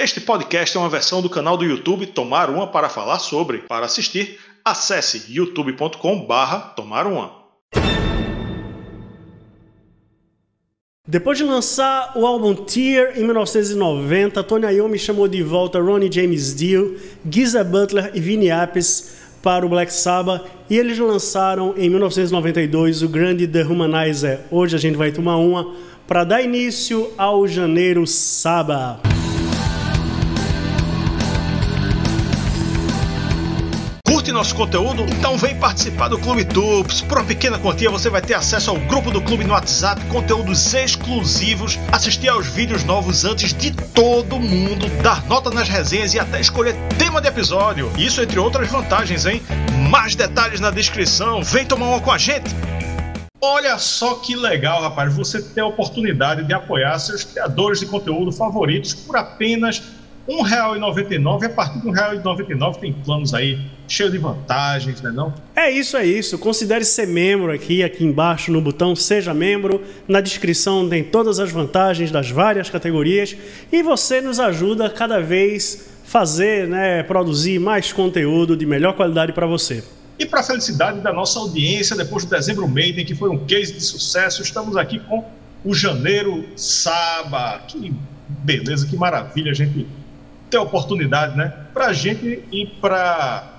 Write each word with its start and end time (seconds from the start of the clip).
Este 0.00 0.20
podcast 0.20 0.76
é 0.76 0.80
uma 0.80 0.88
versão 0.88 1.20
do 1.20 1.28
canal 1.28 1.56
do 1.56 1.64
YouTube 1.64 2.06
Tomar 2.06 2.50
Uma 2.50 2.68
para 2.68 2.88
falar 2.88 3.18
sobre. 3.18 3.58
Para 3.66 3.86
assistir, 3.86 4.38
acesse 4.64 5.24
youtube.com/barra 5.28 6.72
Tomar 6.76 7.04
Uma. 7.04 7.32
Depois 11.04 11.36
de 11.36 11.42
lançar 11.42 12.12
o 12.14 12.24
álbum 12.24 12.54
Tear 12.54 13.18
em 13.18 13.24
1990, 13.24 14.44
Tony 14.44 14.66
Iommi 14.66 15.00
chamou 15.00 15.26
de 15.26 15.42
volta 15.42 15.80
Ronnie 15.80 16.12
James 16.12 16.54
Dio, 16.54 16.96
Giza 17.28 17.64
Butler 17.64 18.12
e 18.14 18.20
Vinny 18.20 18.52
Appice 18.52 19.16
para 19.42 19.66
o 19.66 19.68
Black 19.68 19.92
Sabbath 19.92 20.46
e 20.70 20.78
eles 20.78 20.96
lançaram 20.96 21.74
em 21.76 21.90
1992 21.90 23.02
o 23.02 23.08
grande 23.08 23.48
The 23.48 23.64
Humanizer. 23.64 24.42
Hoje 24.48 24.76
a 24.76 24.78
gente 24.78 24.96
vai 24.96 25.10
tomar 25.10 25.38
uma 25.38 25.74
para 26.06 26.22
dar 26.22 26.40
início 26.40 27.12
ao 27.18 27.48
Janeiro 27.48 28.06
Sabbath. 28.06 29.07
Nosso 34.38 34.54
conteúdo? 34.54 35.02
Então 35.02 35.36
vem 35.36 35.56
participar 35.56 36.06
do 36.06 36.16
Clube 36.16 36.44
Tubes. 36.44 37.00
Por 37.00 37.18
uma 37.18 37.26
pequena 37.26 37.58
quantia 37.58 37.90
você 37.90 38.08
vai 38.08 38.22
ter 38.22 38.34
acesso 38.34 38.70
ao 38.70 38.76
grupo 38.76 39.10
do 39.10 39.20
clube 39.20 39.42
no 39.42 39.52
WhatsApp, 39.52 40.00
conteúdos 40.06 40.72
exclusivos, 40.72 41.76
assistir 41.90 42.28
aos 42.28 42.46
vídeos 42.46 42.84
novos 42.84 43.24
antes 43.24 43.52
de 43.52 43.72
todo 43.72 44.38
mundo, 44.38 44.88
dar 45.02 45.26
nota 45.26 45.50
nas 45.50 45.68
resenhas 45.68 46.14
e 46.14 46.20
até 46.20 46.40
escolher 46.40 46.76
tema 46.96 47.20
de 47.20 47.26
episódio. 47.26 47.90
Isso 47.98 48.22
entre 48.22 48.38
outras 48.38 48.68
vantagens, 48.68 49.26
hein? 49.26 49.42
Mais 49.90 50.14
detalhes 50.14 50.60
na 50.60 50.70
descrição. 50.70 51.42
Vem 51.42 51.66
tomar 51.66 51.86
uma 51.86 52.00
com 52.00 52.12
a 52.12 52.18
gente. 52.18 52.54
Olha 53.40 53.76
só 53.76 54.14
que 54.14 54.36
legal, 54.36 54.82
rapaz, 54.82 55.16
você 55.16 55.42
ter 55.42 55.62
a 55.62 55.66
oportunidade 55.66 56.44
de 56.44 56.54
apoiar 56.54 56.96
seus 57.00 57.24
criadores 57.24 57.80
de 57.80 57.86
conteúdo 57.86 58.30
favoritos 58.30 58.94
por 58.94 59.16
apenas 59.16 59.82
R$ 60.28 60.34
1,99 60.44 61.42
e 61.42 61.46
a 61.46 61.50
partir 61.50 61.80
de 61.80 61.88
R$ 61.88 62.20
1,99 62.22 62.76
tem 62.76 62.92
planos 62.92 63.34
aí 63.34 63.77
cheios 63.88 64.12
de 64.12 64.18
vantagens, 64.18 65.00
né 65.00 65.10
não? 65.10 65.34
É 65.56 65.70
isso, 65.70 65.96
é 65.96 66.04
isso. 66.04 66.38
Considere 66.38 66.84
ser 66.84 67.06
membro 67.06 67.52
aqui, 67.52 67.82
aqui 67.82 68.04
embaixo 68.04 68.52
no 68.52 68.60
botão 68.60 68.94
Seja 68.94 69.34
Membro. 69.34 69.82
Na 70.06 70.20
descrição 70.20 70.88
tem 70.88 71.02
todas 71.02 71.40
as 71.40 71.50
vantagens 71.50 72.10
das 72.10 72.30
várias 72.30 72.70
categorias 72.70 73.36
e 73.72 73.82
você 73.82 74.20
nos 74.20 74.38
ajuda 74.38 74.90
cada 74.90 75.20
vez 75.20 75.88
fazer, 76.04 76.68
né, 76.68 77.02
produzir 77.02 77.58
mais 77.58 77.92
conteúdo 77.92 78.56
de 78.56 78.64
melhor 78.64 78.94
qualidade 78.94 79.32
para 79.32 79.46
você. 79.46 79.84
E 80.18 80.26
para 80.26 80.40
a 80.40 80.42
felicidade 80.42 81.00
da 81.00 81.12
nossa 81.12 81.38
audiência, 81.38 81.94
depois 81.94 82.24
do 82.24 82.30
Dezembro 82.30 82.66
Maiden, 82.66 83.04
que 83.04 83.14
foi 83.14 83.30
um 83.30 83.38
case 83.46 83.72
de 83.72 83.80
sucesso, 83.80 84.42
estamos 84.42 84.76
aqui 84.76 84.98
com 84.98 85.24
o 85.64 85.74
Janeiro 85.74 86.44
Saba. 86.56 87.62
Que 87.68 87.94
beleza, 88.28 88.86
que 88.86 88.96
maravilha 88.96 89.52
a 89.52 89.54
gente 89.54 89.86
ter 90.50 90.56
a 90.56 90.62
oportunidade, 90.62 91.36
né? 91.36 91.52
Para 91.72 91.86
a 91.86 91.92
gente 91.92 92.42
e 92.50 92.66
para 92.80 93.57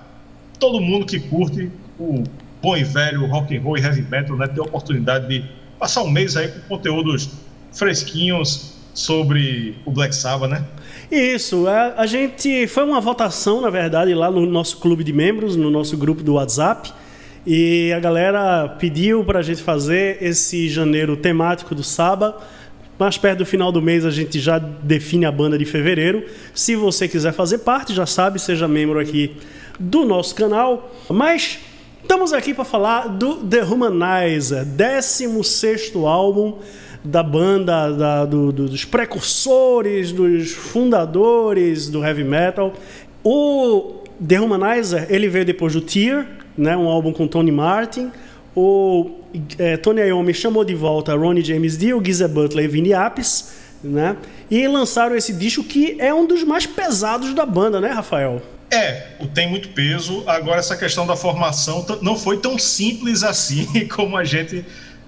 todo 0.60 0.80
mundo 0.80 1.06
que 1.06 1.18
curte 1.18 1.70
o 1.98 2.22
bom 2.62 2.76
e 2.76 2.84
velho 2.84 3.26
rock 3.26 3.56
and 3.56 3.62
roll 3.62 3.78
e 3.78 3.80
heavy 3.80 4.02
metal, 4.02 4.36
né? 4.36 4.46
Ter 4.46 4.60
a 4.60 4.64
oportunidade 4.64 5.26
de 5.26 5.44
passar 5.78 6.02
um 6.02 6.10
mês 6.10 6.36
aí 6.36 6.48
com 6.48 6.76
conteúdos 6.76 7.30
fresquinhos 7.72 8.74
sobre 8.92 9.76
o 9.84 9.90
Black 9.90 10.14
Sabbath, 10.14 10.50
né? 10.50 10.64
Isso, 11.10 11.66
a, 11.66 11.94
a 11.96 12.06
gente 12.06 12.66
foi 12.66 12.84
uma 12.84 13.00
votação, 13.00 13.60
na 13.60 13.70
verdade, 13.70 14.14
lá 14.14 14.30
no 14.30 14.44
nosso 14.46 14.76
clube 14.78 15.02
de 15.02 15.12
membros, 15.12 15.56
no 15.56 15.70
nosso 15.70 15.96
grupo 15.96 16.22
do 16.22 16.34
WhatsApp. 16.34 16.92
E 17.46 17.90
a 17.92 17.98
galera 17.98 18.68
pediu 18.78 19.24
para 19.24 19.38
a 19.38 19.42
gente 19.42 19.62
fazer 19.62 20.18
esse 20.20 20.68
janeiro 20.68 21.16
temático 21.16 21.74
do 21.74 21.82
Saba 21.82 22.36
mais 23.00 23.16
perto 23.16 23.38
do 23.38 23.46
final 23.46 23.72
do 23.72 23.80
mês 23.80 24.04
a 24.04 24.10
gente 24.10 24.38
já 24.38 24.58
define 24.58 25.24
a 25.24 25.32
banda 25.32 25.56
de 25.56 25.64
fevereiro. 25.64 26.22
Se 26.54 26.76
você 26.76 27.08
quiser 27.08 27.32
fazer 27.32 27.60
parte, 27.60 27.94
já 27.94 28.04
sabe, 28.04 28.38
seja 28.38 28.68
membro 28.68 28.98
aqui 28.98 29.38
do 29.80 30.04
nosso 30.04 30.34
canal. 30.36 30.92
Mas 31.08 31.58
estamos 32.02 32.32
aqui 32.32 32.54
para 32.54 32.64
falar 32.64 33.08
do 33.08 33.36
The 33.38 33.64
Humanizer, 33.64 34.64
16 34.64 35.92
álbum 36.06 36.58
da 37.02 37.22
banda, 37.22 37.90
da, 37.90 38.24
do, 38.24 38.52
do, 38.52 38.68
dos 38.68 38.84
precursores, 38.84 40.12
dos 40.12 40.52
fundadores 40.52 41.88
do 41.88 42.04
heavy 42.04 42.22
metal. 42.22 42.74
O 43.24 44.04
The 44.24 44.38
Humanizer 44.38 45.06
ele 45.10 45.28
veio 45.28 45.44
depois 45.44 45.72
do 45.72 45.80
Tear, 45.80 46.28
né, 46.56 46.76
um 46.76 46.86
álbum 46.88 47.12
com 47.12 47.26
Tony 47.26 47.50
Martin 47.50 48.12
o 48.54 49.10
é, 49.58 49.76
Tony 49.76 50.00
Iommi 50.02 50.34
chamou 50.34 50.64
de 50.64 50.74
volta 50.74 51.14
Ronnie 51.14 51.44
James 51.44 51.78
Dio, 51.78 52.02
Giza 52.04 52.26
Butler 52.26 52.64
e 52.64 52.68
Vinny 52.68 52.92
Appice, 52.92 53.44
né? 53.82 54.16
E 54.50 54.66
lançaram 54.66 55.14
esse 55.14 55.32
disco 55.32 55.62
que 55.62 55.96
é 56.00 56.12
um 56.12 56.26
dos 56.26 56.42
mais 56.42 56.66
pesados 56.66 57.32
da 57.32 57.46
banda, 57.46 57.80
né, 57.80 57.90
Rafael? 57.90 58.42
É, 58.70 59.16
tem 59.34 59.48
muito 59.48 59.70
peso. 59.70 60.22
Agora 60.26 60.60
essa 60.60 60.76
questão 60.76 61.06
da 61.06 61.16
formação 61.16 61.84
não 62.02 62.16
foi 62.16 62.38
tão 62.38 62.58
simples 62.58 63.22
assim 63.24 63.66
como 63.88 64.16
a 64.16 64.24
gente, 64.24 64.64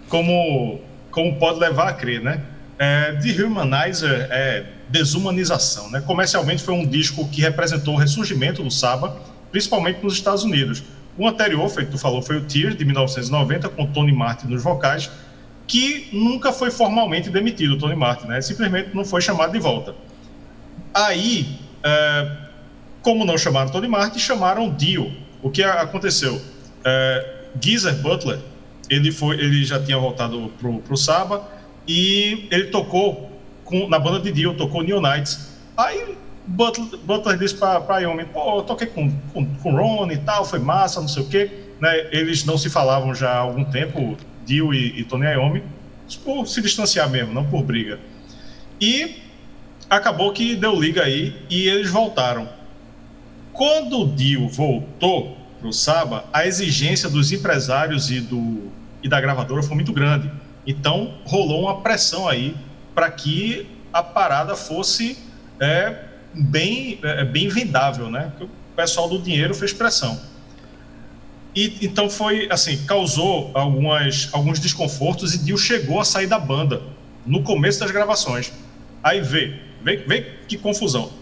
como, 0.08 0.80
como 1.10 1.36
pode 1.36 1.60
levar 1.60 1.88
a 1.88 1.92
crer, 1.92 2.20
né? 2.20 2.42
É, 2.78 3.12
The 3.12 3.44
Humanizer 3.44 4.26
é 4.30 4.64
desumanização, 4.88 5.90
né? 5.90 6.00
Comercialmente 6.00 6.62
foi 6.62 6.74
um 6.74 6.84
disco 6.84 7.26
que 7.28 7.40
representou 7.40 7.94
o 7.94 7.96
ressurgimento 7.96 8.62
do 8.62 8.70
Saba, 8.70 9.16
principalmente 9.50 10.02
nos 10.02 10.14
Estados 10.14 10.42
Unidos. 10.42 10.82
O 11.16 11.26
anterior, 11.26 11.68
feito 11.68 11.92
tu 11.92 11.98
falou, 11.98 12.20
foi 12.20 12.38
o 12.38 12.44
Tears, 12.44 12.76
de 12.76 12.84
1990, 12.84 13.68
com 13.70 13.86
Tony 13.86 14.12
Martin 14.12 14.48
nos 14.48 14.62
vocais, 14.62 15.10
que 15.66 16.08
nunca 16.12 16.52
foi 16.52 16.70
formalmente 16.70 17.30
demitido, 17.30 17.78
Tony 17.78 17.94
Martin, 17.94 18.26
né? 18.26 18.40
Simplesmente 18.40 18.94
não 18.94 19.04
foi 19.04 19.20
chamado 19.20 19.52
de 19.52 19.58
volta. 19.58 19.94
Aí, 20.92 21.58
é, 21.82 22.41
como 23.02 23.24
não 23.24 23.36
chamaram 23.36 23.70
Tony 23.70 23.88
Martin, 23.88 24.18
chamaram 24.18 24.70
Dio. 24.70 25.12
O 25.42 25.50
que 25.50 25.62
aconteceu? 25.62 26.40
É, 26.84 27.42
Geezer 27.60 27.96
Butler, 27.96 28.38
ele, 28.88 29.10
foi, 29.10 29.36
ele 29.36 29.64
já 29.64 29.82
tinha 29.82 29.98
voltado 29.98 30.52
pro, 30.58 30.78
pro 30.78 30.96
Saba 30.96 31.48
e 31.86 32.46
ele 32.50 32.66
tocou 32.66 33.30
com, 33.64 33.88
na 33.88 33.98
banda 33.98 34.20
de 34.20 34.32
Dio, 34.32 34.54
tocou 34.54 34.82
New 34.82 35.00
Nights. 35.00 35.50
Aí 35.76 36.16
Butler, 36.46 37.00
Butler 37.04 37.38
disse 37.38 37.54
para 37.56 37.98
Yomi, 37.98 38.24
pô, 38.26 38.58
eu 38.58 38.62
toquei 38.62 38.86
com, 38.86 39.10
com, 39.32 39.46
com 39.56 39.76
Ron 39.76 40.10
e 40.10 40.18
tal, 40.18 40.44
foi 40.44 40.58
massa, 40.58 41.00
não 41.00 41.08
sei 41.08 41.22
o 41.22 41.28
quê. 41.28 41.50
Né? 41.80 42.08
Eles 42.12 42.44
não 42.44 42.56
se 42.56 42.70
falavam 42.70 43.14
já 43.14 43.30
há 43.30 43.38
algum 43.38 43.64
tempo, 43.64 44.16
Dio 44.44 44.72
e, 44.72 45.00
e 45.00 45.04
Tony 45.04 45.26
Iommi, 45.26 45.62
por 46.24 46.46
se 46.46 46.60
distanciar 46.60 47.08
mesmo, 47.08 47.32
não 47.32 47.44
por 47.44 47.62
briga. 47.62 47.98
E 48.80 49.22
acabou 49.88 50.32
que 50.32 50.54
deu 50.56 50.78
liga 50.78 51.02
aí 51.02 51.34
e 51.48 51.68
eles 51.68 51.90
voltaram. 51.90 52.48
Quando 53.52 54.00
o 54.00 54.06
Dio 54.14 54.48
voltou 54.48 55.36
para 55.58 55.68
o 55.68 55.72
Saba, 55.72 56.24
a 56.32 56.46
exigência 56.46 57.08
dos 57.08 57.30
empresários 57.30 58.10
e, 58.10 58.20
do, 58.20 58.70
e 59.02 59.08
da 59.08 59.20
gravadora 59.20 59.62
foi 59.62 59.74
muito 59.74 59.92
grande. 59.92 60.30
Então 60.66 61.14
rolou 61.24 61.62
uma 61.62 61.80
pressão 61.80 62.28
aí 62.28 62.56
para 62.94 63.10
que 63.10 63.66
a 63.92 64.02
parada 64.02 64.56
fosse 64.56 65.18
é, 65.60 65.96
bem, 66.34 66.98
é, 67.02 67.24
bem 67.24 67.48
vendável, 67.48 68.10
né? 68.10 68.32
o 68.40 68.48
pessoal 68.74 69.08
do 69.08 69.18
dinheiro 69.18 69.54
fez 69.54 69.72
pressão. 69.72 70.18
E, 71.54 71.78
então 71.82 72.08
foi 72.08 72.48
assim, 72.50 72.84
causou 72.86 73.50
algumas, 73.54 74.30
alguns 74.32 74.58
desconfortos 74.58 75.34
e 75.34 75.38
Dio 75.38 75.58
chegou 75.58 76.00
a 76.00 76.04
sair 76.04 76.26
da 76.26 76.38
banda 76.38 76.82
no 77.26 77.42
começo 77.42 77.80
das 77.80 77.90
gravações. 77.90 78.52
Aí 79.02 79.20
vê, 79.20 79.60
vê, 79.82 79.96
vê 79.96 80.22
que 80.48 80.56
confusão. 80.56 81.21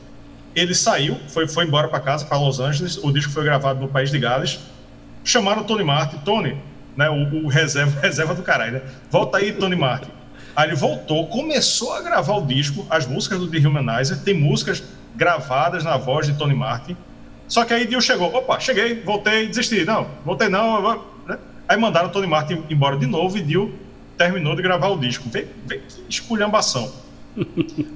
Ele 0.54 0.74
saiu, 0.74 1.18
foi, 1.28 1.46
foi 1.46 1.64
embora 1.64 1.88
para 1.88 2.00
casa, 2.00 2.24
para 2.24 2.38
Los 2.38 2.58
Angeles. 2.58 2.96
O 3.02 3.12
disco 3.12 3.32
foi 3.32 3.44
gravado 3.44 3.80
no 3.80 3.88
País 3.88 4.10
de 4.10 4.18
Gales. 4.18 4.58
Chamaram 5.24 5.62
o 5.62 5.64
Tony 5.64 5.84
Martin, 5.84 6.18
Tony, 6.18 6.56
né, 6.96 7.08
o, 7.08 7.44
o 7.44 7.48
reserva, 7.48 8.00
reserva 8.02 8.34
do 8.34 8.42
caralho, 8.42 8.72
né? 8.72 8.82
Volta 9.10 9.38
aí, 9.38 9.52
Tony 9.52 9.76
Martin. 9.76 10.10
Aí 10.56 10.68
ele 10.68 10.76
voltou, 10.76 11.26
começou 11.28 11.92
a 11.92 12.02
gravar 12.02 12.34
o 12.34 12.46
disco, 12.46 12.84
as 12.90 13.06
músicas 13.06 13.38
do 13.38 13.48
The 13.48 13.58
Humanizer, 13.58 14.18
tem 14.18 14.34
músicas 14.34 14.82
gravadas 15.14 15.84
na 15.84 15.96
voz 15.96 16.26
de 16.26 16.34
Tony 16.34 16.54
Martin. 16.54 16.96
Só 17.46 17.64
que 17.64 17.74
aí 17.74 17.86
Dio 17.86 18.00
chegou, 18.00 18.34
opa, 18.34 18.58
cheguei, 18.60 19.02
voltei, 19.02 19.46
desisti. 19.46 19.84
Não, 19.84 20.06
voltei 20.24 20.48
não. 20.48 21.04
Né? 21.26 21.38
Aí 21.68 21.76
mandaram 21.76 22.08
Tony 22.08 22.26
Martin 22.26 22.62
embora 22.70 22.96
de 22.96 23.06
novo 23.06 23.36
e 23.38 23.42
Dio 23.42 23.74
terminou 24.16 24.54
de 24.54 24.62
gravar 24.62 24.88
o 24.88 24.98
disco. 24.98 25.28
Vê, 25.28 25.46
vê 25.66 25.78
que 25.78 26.04
esculhambação. 26.08 26.92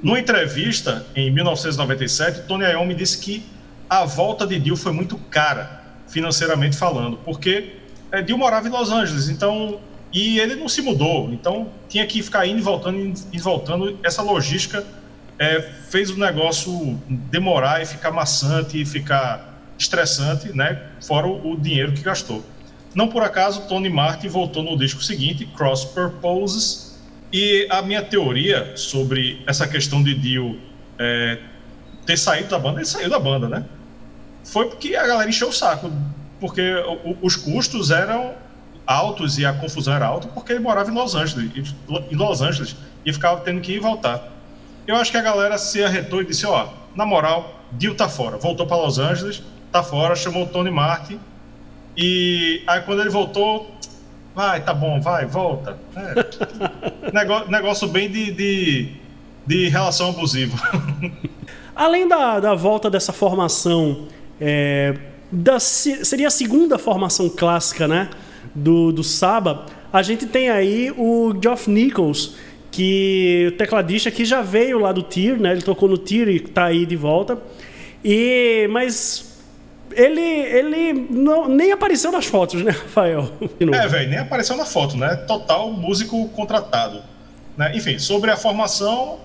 Numa 0.02 0.18
entrevista 0.18 1.06
em 1.14 1.30
1997, 1.30 2.42
Tony 2.42 2.64
Iommi 2.64 2.94
disse 2.94 3.18
que 3.18 3.44
a 3.88 4.04
volta 4.04 4.46
de 4.46 4.58
Dio 4.58 4.76
foi 4.76 4.92
muito 4.92 5.16
cara, 5.16 5.82
financeiramente 6.08 6.76
falando, 6.76 7.16
porque 7.18 7.76
é, 8.12 8.22
Dio 8.22 8.38
morava 8.38 8.68
em 8.68 8.70
Los 8.70 8.90
Angeles, 8.90 9.28
então 9.28 9.80
e 10.12 10.38
ele 10.38 10.54
não 10.54 10.68
se 10.68 10.80
mudou, 10.80 11.32
então 11.32 11.68
tinha 11.88 12.06
que 12.06 12.22
ficar 12.22 12.46
indo 12.46 12.60
e 12.60 12.62
voltando, 12.62 13.00
indo 13.00 13.20
e 13.32 13.38
voltando. 13.38 13.98
Essa 14.04 14.22
logística 14.22 14.86
é, 15.36 15.60
fez 15.60 16.08
o 16.10 16.16
negócio 16.16 17.00
demorar 17.08 17.82
e 17.82 17.86
ficar 17.86 18.12
maçante 18.12 18.80
e 18.80 18.86
ficar 18.86 19.60
estressante, 19.76 20.56
né? 20.56 20.80
Fora 21.04 21.26
o, 21.26 21.52
o, 21.52 21.56
dinheiro 21.56 21.92
que 21.92 22.00
gastou. 22.00 22.44
Não 22.94 23.08
por 23.08 23.24
acaso, 23.24 23.62
Tony 23.62 23.90
Martin 23.90 24.28
voltou 24.28 24.62
no 24.62 24.78
disco 24.78 25.02
seguinte, 25.02 25.46
Cross 25.46 25.84
Purposes, 25.86 26.83
e 27.34 27.66
a 27.68 27.82
minha 27.82 28.00
teoria 28.00 28.76
sobre 28.76 29.42
essa 29.44 29.66
questão 29.66 30.00
de 30.00 30.14
Dio 30.14 30.56
é, 30.96 31.40
ter 32.06 32.16
saído 32.16 32.48
da 32.48 32.60
banda, 32.60 32.78
ele 32.78 32.86
saiu 32.86 33.10
da 33.10 33.18
banda, 33.18 33.48
né? 33.48 33.64
Foi 34.44 34.68
porque 34.68 34.94
a 34.94 35.04
galera 35.04 35.28
encheu 35.28 35.48
o 35.48 35.52
saco, 35.52 35.90
porque 36.38 36.62
os 37.20 37.34
custos 37.34 37.90
eram 37.90 38.34
altos 38.86 39.36
e 39.36 39.44
a 39.44 39.52
confusão 39.52 39.94
era 39.94 40.06
alta, 40.06 40.28
porque 40.28 40.52
ele 40.52 40.60
morava 40.60 40.88
em 40.88 40.94
Los 40.94 41.16
Angeles, 41.16 41.74
em 42.08 42.14
Los 42.14 42.40
Angeles 42.40 42.76
e 43.04 43.12
ficava 43.12 43.40
tendo 43.40 43.60
que 43.60 43.72
ir 43.72 43.76
e 43.76 43.80
voltar. 43.80 44.32
Eu 44.86 44.94
acho 44.94 45.10
que 45.10 45.16
a 45.16 45.22
galera 45.22 45.58
se 45.58 45.82
arretou 45.82 46.22
e 46.22 46.26
disse: 46.26 46.46
Ó, 46.46 46.68
na 46.94 47.04
moral, 47.04 47.64
Dio 47.72 47.96
tá 47.96 48.08
fora. 48.08 48.36
Voltou 48.36 48.64
para 48.64 48.76
Los 48.76 49.00
Angeles, 49.00 49.42
tá 49.72 49.82
fora, 49.82 50.14
chamou 50.14 50.44
o 50.44 50.46
Tony 50.46 50.70
Martin. 50.70 51.18
E 51.96 52.62
aí 52.68 52.80
quando 52.82 53.00
ele 53.00 53.10
voltou, 53.10 53.74
vai, 54.34 54.62
tá 54.62 54.74
bom, 54.74 55.00
vai, 55.00 55.26
volta. 55.26 55.78
É, 55.96 57.10
negócio, 57.12 57.50
negócio 57.50 57.88
bem 57.88 58.10
de, 58.10 58.32
de, 58.32 58.88
de 59.46 59.68
relação 59.68 60.10
abusiva. 60.10 60.56
Além 61.74 62.06
da, 62.06 62.40
da 62.40 62.54
volta 62.54 62.88
dessa 62.88 63.12
formação, 63.12 64.06
é, 64.40 64.94
da, 65.30 65.58
seria 65.58 66.28
a 66.28 66.30
segunda 66.30 66.78
formação 66.78 67.28
clássica, 67.28 67.88
né? 67.88 68.08
Do, 68.54 68.92
do 68.92 69.02
Saba, 69.02 69.66
a 69.92 70.02
gente 70.02 70.26
tem 70.26 70.48
aí 70.48 70.92
o 70.96 71.34
Geoff 71.40 71.68
Nichols, 71.68 72.36
que 72.70 73.46
o 73.48 73.56
tecladista 73.56 74.10
que 74.10 74.24
já 74.24 74.42
veio 74.42 74.78
lá 74.78 74.92
do 74.92 75.02
Tyr, 75.02 75.38
né? 75.40 75.52
Ele 75.52 75.62
tocou 75.62 75.88
no 75.88 75.98
Tyr 75.98 76.28
e 76.28 76.40
tá 76.40 76.64
aí 76.64 76.86
de 76.86 76.96
volta. 76.96 77.38
E 78.04 78.68
mas 78.70 79.33
ele 79.92 80.20
ele 80.20 80.92
não, 81.10 81.48
nem 81.48 81.72
apareceu 81.72 82.10
nas 82.10 82.26
fotos, 82.26 82.62
né, 82.62 82.70
Rafael? 82.70 83.30
É, 83.60 83.88
velho, 83.88 84.10
nem 84.10 84.18
apareceu 84.18 84.56
na 84.56 84.64
foto, 84.64 84.96
né? 84.96 85.14
Total 85.16 85.70
músico 85.70 86.28
contratado. 86.30 87.02
Né? 87.56 87.76
Enfim, 87.76 87.98
sobre 87.98 88.30
a 88.30 88.36
formação, 88.36 89.20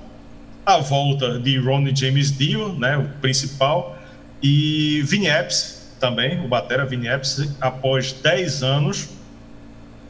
a 0.65 0.77
volta 0.77 1.39
de 1.39 1.57
Ronnie 1.57 1.95
James 1.95 2.35
Dio, 2.37 2.73
né, 2.73 2.97
o 2.97 3.09
principal, 3.21 3.97
e 4.41 5.01
Vinny 5.03 5.27
Epps 5.27 5.79
também, 5.99 6.43
o 6.43 6.47
batera 6.47 6.85
Vinny 6.85 7.07
Epps, 7.07 7.49
após 7.59 8.13
10 8.13 8.63
anos 8.63 9.09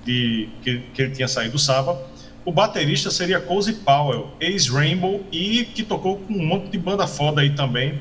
de, 0.06 0.50
que, 0.62 0.80
que 0.94 1.02
ele 1.02 1.12
tinha 1.12 1.28
saído 1.28 1.54
do 1.54 1.60
Saba. 1.60 2.00
O 2.46 2.52
baterista 2.52 3.12
seria 3.12 3.40
Cozy 3.40 3.74
Powell, 3.74 4.32
ex-Rainbow 4.40 5.24
e 5.32 5.66
que 5.66 5.84
tocou 5.84 6.18
com 6.18 6.34
um 6.34 6.46
monte 6.46 6.70
de 6.70 6.78
banda 6.78 7.06
foda 7.06 7.42
aí 7.42 7.52
também. 7.52 8.00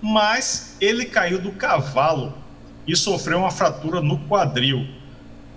Mas 0.00 0.76
ele 0.80 1.04
caiu 1.04 1.40
do 1.40 1.52
cavalo 1.52 2.34
e 2.86 2.96
sofreu 2.96 3.38
uma 3.38 3.50
fratura 3.50 4.00
no 4.00 4.18
quadril. 4.20 4.86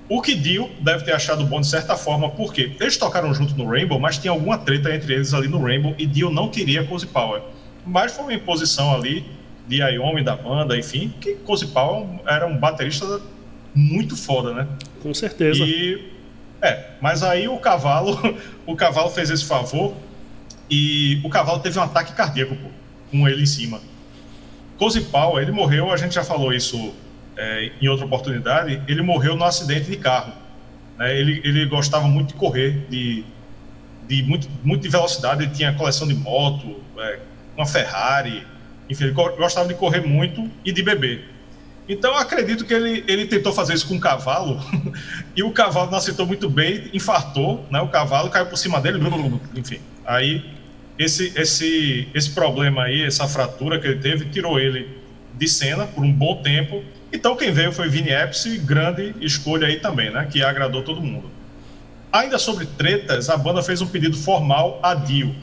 O 0.09 0.21
que 0.21 0.35
Dio 0.35 0.69
deve 0.81 1.05
ter 1.05 1.13
achado 1.13 1.45
bom 1.45 1.61
de 1.61 1.67
certa 1.67 1.95
forma, 1.95 2.29
porque 2.29 2.75
eles 2.79 2.97
tocaram 2.97 3.33
junto 3.33 3.55
no 3.55 3.65
Rainbow, 3.69 3.97
mas 3.97 4.17
tinha 4.17 4.31
alguma 4.31 4.57
treta 4.57 4.93
entre 4.93 5.13
eles 5.13 5.33
ali 5.33 5.47
no 5.47 5.63
Rainbow 5.63 5.95
e 5.97 6.05
Dio 6.05 6.29
não 6.29 6.49
queria 6.49 6.83
Cozy 6.83 7.07
Powell. 7.07 7.43
Mas 7.85 8.11
foi 8.11 8.25
uma 8.25 8.33
imposição 8.33 8.93
ali 8.93 9.25
de 9.67 9.77
Iommi 9.77 10.21
da 10.21 10.35
banda, 10.35 10.77
enfim, 10.77 11.13
que 11.21 11.35
Cozy 11.35 11.67
Powell 11.67 12.19
era 12.27 12.45
um 12.45 12.57
baterista 12.57 13.21
muito 13.73 14.17
foda, 14.17 14.53
né? 14.53 14.67
Com 15.01 15.13
certeza. 15.13 15.63
E 15.63 16.11
é, 16.61 16.91
mas 16.99 17.23
aí 17.23 17.47
o 17.47 17.57
cavalo, 17.57 18.19
o 18.67 18.75
cavalo 18.75 19.09
fez 19.09 19.29
esse 19.29 19.45
favor 19.45 19.93
e 20.69 21.21
o 21.23 21.29
cavalo 21.29 21.59
teve 21.59 21.79
um 21.79 21.83
ataque 21.83 22.13
cardíaco 22.13 22.55
pô, 22.55 22.69
com 23.09 23.27
ele 23.27 23.43
em 23.43 23.47
cima. 23.47 23.79
Cozy 24.81 25.01
Powell, 25.01 25.39
ele 25.39 25.51
morreu, 25.51 25.91
a 25.91 25.95
gente 25.95 26.15
já 26.15 26.23
falou 26.23 26.51
isso 26.51 26.91
é, 27.37 27.71
em 27.79 27.87
outra 27.87 28.03
oportunidade, 28.03 28.81
ele 28.87 29.03
morreu 29.03 29.35
no 29.35 29.43
acidente 29.43 29.91
de 29.91 29.95
carro. 29.95 30.33
Né? 30.97 31.15
Ele, 31.19 31.39
ele 31.43 31.67
gostava 31.67 32.07
muito 32.07 32.29
de 32.29 32.33
correr, 32.33 32.87
de, 32.89 33.23
de 34.07 34.23
muito, 34.23 34.49
muito 34.63 34.81
de 34.81 34.89
velocidade, 34.89 35.43
ele 35.43 35.51
tinha 35.51 35.71
coleção 35.73 36.07
de 36.07 36.15
moto, 36.15 36.81
é, 36.97 37.19
uma 37.55 37.67
Ferrari, 37.67 38.43
enfim, 38.89 39.03
ele 39.03 39.13
gostava 39.13 39.67
de 39.67 39.75
correr 39.75 40.01
muito 40.01 40.49
e 40.65 40.71
de 40.71 40.81
beber. 40.81 41.29
Então, 41.87 42.15
acredito 42.15 42.65
que 42.65 42.73
ele, 42.73 43.03
ele 43.07 43.27
tentou 43.27 43.53
fazer 43.53 43.75
isso 43.75 43.87
com 43.87 43.97
o 43.97 43.99
cavalo, 43.99 44.59
e 45.37 45.43
o 45.43 45.51
cavalo 45.51 45.91
não 45.91 45.99
aceitou 45.99 46.25
muito 46.25 46.49
bem, 46.49 46.89
infartou, 46.91 47.67
né? 47.69 47.79
o 47.81 47.87
cavalo 47.87 48.31
caiu 48.31 48.47
por 48.47 48.57
cima 48.57 48.81
dele, 48.81 48.97
enfim. 49.55 49.79
Aí, 50.03 50.43
esse, 51.03 51.33
esse, 51.35 52.07
esse 52.13 52.29
problema 52.29 52.83
aí, 52.83 53.03
essa 53.03 53.27
fratura 53.27 53.79
que 53.79 53.87
ele 53.87 53.99
teve, 53.99 54.25
tirou 54.25 54.59
ele 54.59 54.87
de 55.33 55.47
cena 55.47 55.87
por 55.87 56.03
um 56.03 56.13
bom 56.13 56.41
tempo, 56.41 56.83
então 57.11 57.35
quem 57.35 57.51
veio 57.51 57.71
foi 57.71 57.89
Vini 57.89 58.11
Epps, 58.11 58.45
grande 58.63 59.15
escolha 59.19 59.67
aí 59.67 59.79
também, 59.79 60.11
né? 60.11 60.27
Que 60.31 60.43
agradou 60.43 60.83
todo 60.83 61.01
mundo. 61.01 61.29
Ainda 62.11 62.37
sobre 62.37 62.65
tretas, 62.65 63.29
a 63.29 63.37
banda 63.37 63.63
fez 63.63 63.81
um 63.81 63.87
pedido 63.87 64.15
formal 64.15 64.79
a 64.83 64.93
Dio, 64.93 65.35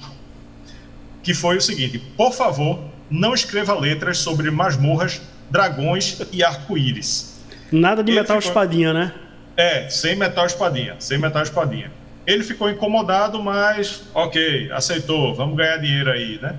que 1.22 1.34
foi 1.34 1.56
o 1.56 1.60
seguinte: 1.60 1.99
por 2.16 2.32
favor, 2.32 2.78
não 3.10 3.34
escreva 3.34 3.75
letras 3.78 4.19
sobre 4.19 4.50
masmorras, 4.50 5.20
dragões 5.50 6.20
e 6.32 6.44
arco-íris. 6.44 7.43
Nada 7.72 8.02
de 8.02 8.12
Ele 8.12 8.20
metal 8.20 8.40
ficou... 8.40 8.50
espadinha, 8.50 8.93
né? 8.93 9.12
É, 9.56 9.88
sem 9.90 10.14
metal 10.14 10.46
espadinha, 10.46 10.94
sem 11.00 11.19
metal 11.19 11.43
espadinha. 11.43 11.90
Ele 12.29 12.45
ficou 12.45 12.69
incomodado, 12.69 13.43
mas 13.43 14.03
ok, 14.13 14.71
aceitou, 14.71 15.35
vamos 15.35 15.57
ganhar 15.57 15.79
dinheiro 15.79 16.11
aí, 16.11 16.39
né? 16.43 16.59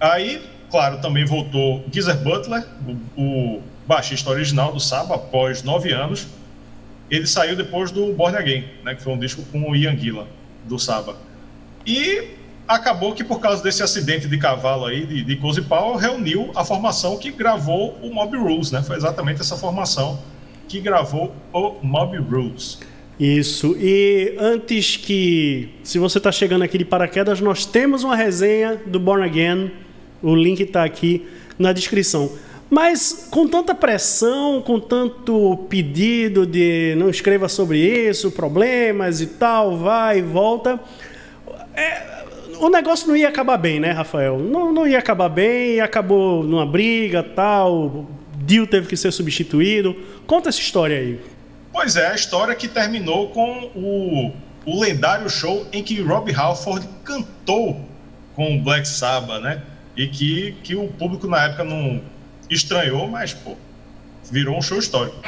Aí, 0.00 0.42
claro, 0.70 0.98
também 1.02 1.26
voltou 1.26 1.84
Geezer 1.92 2.16
Butler, 2.22 2.64
o, 2.88 3.20
o 3.20 3.62
baixista 3.86 4.30
original 4.30 4.72
do 4.72 4.80
Saba, 4.80 5.16
após 5.16 5.62
nove 5.62 5.92
anos. 5.92 6.26
Ele 7.10 7.26
saiu 7.26 7.54
depois 7.54 7.90
do 7.90 8.14
Born 8.14 8.34
Again, 8.34 8.64
né, 8.82 8.94
que 8.94 9.02
foi 9.02 9.12
um 9.12 9.18
disco 9.18 9.42
com 9.52 9.70
o 9.70 9.76
Ian 9.76 9.94
Gillan, 9.94 10.26
do 10.64 10.78
Saba. 10.78 11.18
E 11.86 12.30
acabou 12.66 13.12
que, 13.12 13.22
por 13.22 13.40
causa 13.40 13.62
desse 13.62 13.82
acidente 13.82 14.26
de 14.26 14.38
cavalo 14.38 14.86
aí, 14.86 15.04
de, 15.04 15.22
de 15.22 15.36
Cozy 15.36 15.60
Powell, 15.60 15.96
reuniu 15.96 16.50
a 16.56 16.64
formação 16.64 17.18
que 17.18 17.30
gravou 17.30 17.90
o 18.02 18.10
Mob 18.10 18.34
Rules, 18.38 18.70
né? 18.70 18.82
Foi 18.82 18.96
exatamente 18.96 19.42
essa 19.42 19.56
formação 19.58 20.18
que 20.66 20.80
gravou 20.80 21.34
o 21.52 21.76
Mob 21.82 22.16
Rules. 22.16 22.80
Isso. 23.18 23.74
E 23.78 24.34
antes 24.38 24.96
que, 24.96 25.70
se 25.82 25.98
você 25.98 26.18
está 26.18 26.30
chegando 26.30 26.62
aqui 26.62 26.76
de 26.76 26.84
paraquedas, 26.84 27.40
nós 27.40 27.64
temos 27.64 28.04
uma 28.04 28.14
resenha 28.14 28.80
do 28.86 29.00
Born 29.00 29.24
Again. 29.24 29.70
O 30.22 30.34
link 30.34 30.60
está 30.60 30.84
aqui 30.84 31.26
na 31.58 31.72
descrição. 31.72 32.30
Mas 32.68 33.28
com 33.30 33.46
tanta 33.46 33.74
pressão, 33.74 34.60
com 34.60 34.78
tanto 34.80 35.66
pedido 35.68 36.44
de 36.44 36.94
não 36.96 37.08
escreva 37.08 37.48
sobre 37.48 37.78
isso, 37.78 38.32
problemas 38.32 39.20
e 39.20 39.26
tal, 39.26 39.78
vai 39.78 40.18
e 40.18 40.22
volta, 40.22 40.80
é, 41.74 42.24
o 42.58 42.68
negócio 42.68 43.06
não 43.06 43.16
ia 43.16 43.28
acabar 43.28 43.56
bem, 43.56 43.78
né, 43.78 43.92
Rafael? 43.92 44.38
Não, 44.38 44.72
não 44.72 44.86
ia 44.86 44.98
acabar 44.98 45.28
bem, 45.28 45.80
acabou 45.80 46.42
numa 46.42 46.66
briga 46.66 47.22
tal, 47.22 48.06
Dio 48.44 48.66
teve 48.66 48.88
que 48.88 48.96
ser 48.96 49.12
substituído. 49.12 49.94
Conta 50.26 50.48
essa 50.48 50.60
história 50.60 50.98
aí. 50.98 51.20
Pois 51.76 51.94
é, 51.94 52.06
a 52.06 52.14
história 52.14 52.54
que 52.54 52.66
terminou 52.66 53.28
com 53.28 53.70
o, 53.74 54.32
o 54.64 54.80
lendário 54.80 55.28
show 55.28 55.66
em 55.70 55.82
que 55.82 56.00
Rob 56.00 56.34
Halford 56.34 56.88
cantou 57.04 57.84
com 58.34 58.56
o 58.56 58.62
Black 58.62 58.88
Sabbath, 58.88 59.42
né? 59.42 59.62
E 59.94 60.08
que, 60.08 60.52
que 60.64 60.74
o 60.74 60.88
público 60.88 61.28
na 61.28 61.44
época 61.44 61.64
não 61.64 62.00
estranhou, 62.48 63.06
mas, 63.06 63.34
pô, 63.34 63.56
virou 64.32 64.56
um 64.56 64.62
show 64.62 64.78
histórico. 64.78 65.18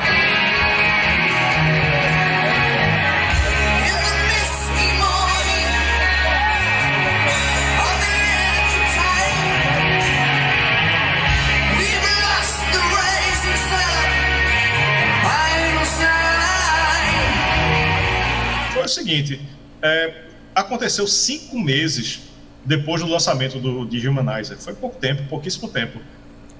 Seguinte, 19.08 19.40
é, 19.80 20.14
aconteceu 20.54 21.06
cinco 21.06 21.58
meses 21.58 22.20
depois 22.64 23.00
do 23.00 23.08
lançamento 23.08 23.58
do, 23.58 23.86
de 23.86 24.06
Humanizer. 24.06 24.58
Foi 24.58 24.74
pouco 24.74 24.98
tempo, 24.98 25.22
pouquíssimo 25.28 25.68
tempo. 25.68 25.98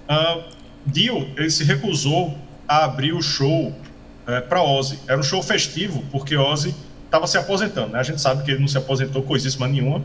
Uh, 0.09 0.45
Dio 0.87 1.29
ele 1.37 1.51
se 1.51 1.65
recusou 1.65 2.39
a 2.67 2.85
abrir 2.85 3.13
o 3.13 3.21
show 3.21 3.69
uh, 3.69 4.49
para 4.49 4.63
Ozzy. 4.63 4.99
Era 5.07 5.21
um 5.21 5.23
show 5.23 5.43
festivo, 5.43 6.03
porque 6.11 6.35
Ozzy 6.37 6.75
estava 7.05 7.27
se 7.27 7.37
aposentando. 7.37 7.93
Né? 7.93 7.99
A 7.99 8.03
gente 8.03 8.21
sabe 8.21 8.43
que 8.43 8.51
ele 8.51 8.61
não 8.61 8.69
se 8.69 8.79
aposentou 8.79 9.23
coisíssima 9.23 9.69
nenhuma, 9.69 10.03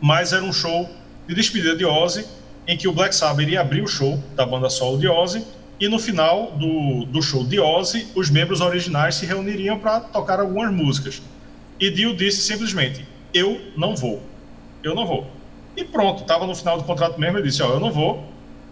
mas 0.00 0.32
era 0.32 0.44
um 0.44 0.52
show 0.52 0.88
de 1.26 1.34
despedida 1.34 1.76
de 1.76 1.84
Ozzy, 1.84 2.24
em 2.68 2.76
que 2.76 2.86
o 2.86 2.92
Black 2.92 3.14
Sabbath 3.14 3.42
iria 3.42 3.60
abrir 3.60 3.82
o 3.82 3.88
show 3.88 4.22
da 4.36 4.46
banda 4.46 4.70
solo 4.70 4.98
de 4.98 5.08
Ozzy, 5.08 5.44
e 5.80 5.88
no 5.88 5.98
final 5.98 6.52
do, 6.52 7.04
do 7.06 7.22
show 7.22 7.44
de 7.44 7.58
Ozzy, 7.58 8.06
os 8.14 8.30
membros 8.30 8.60
originais 8.60 9.16
se 9.16 9.26
reuniriam 9.26 9.78
para 9.78 10.00
tocar 10.00 10.38
algumas 10.38 10.72
músicas. 10.72 11.20
E 11.80 11.90
Dio 11.90 12.14
disse 12.14 12.42
simplesmente: 12.42 13.04
Eu 13.32 13.60
não 13.76 13.94
vou. 13.94 14.22
Eu 14.82 14.94
não 14.94 15.06
vou. 15.06 15.30
E 15.76 15.84
pronto, 15.84 16.22
estava 16.22 16.46
no 16.46 16.54
final 16.54 16.78
do 16.78 16.84
contrato 16.84 17.18
mesmo. 17.20 17.38
Ele 17.38 17.48
disse: 17.48 17.62
Ó, 17.62 17.68
eu 17.70 17.80
não 17.80 17.92
vou 17.92 18.24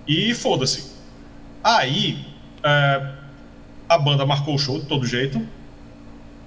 e 0.07 0.35
foda-se. 0.35 0.93
Aí 1.63 2.25
é, 2.63 3.13
a 3.89 3.99
banda 3.99 4.25
marcou 4.25 4.55
o 4.55 4.59
show 4.59 4.79
de 4.79 4.87
todo 4.87 5.07
jeito 5.07 5.41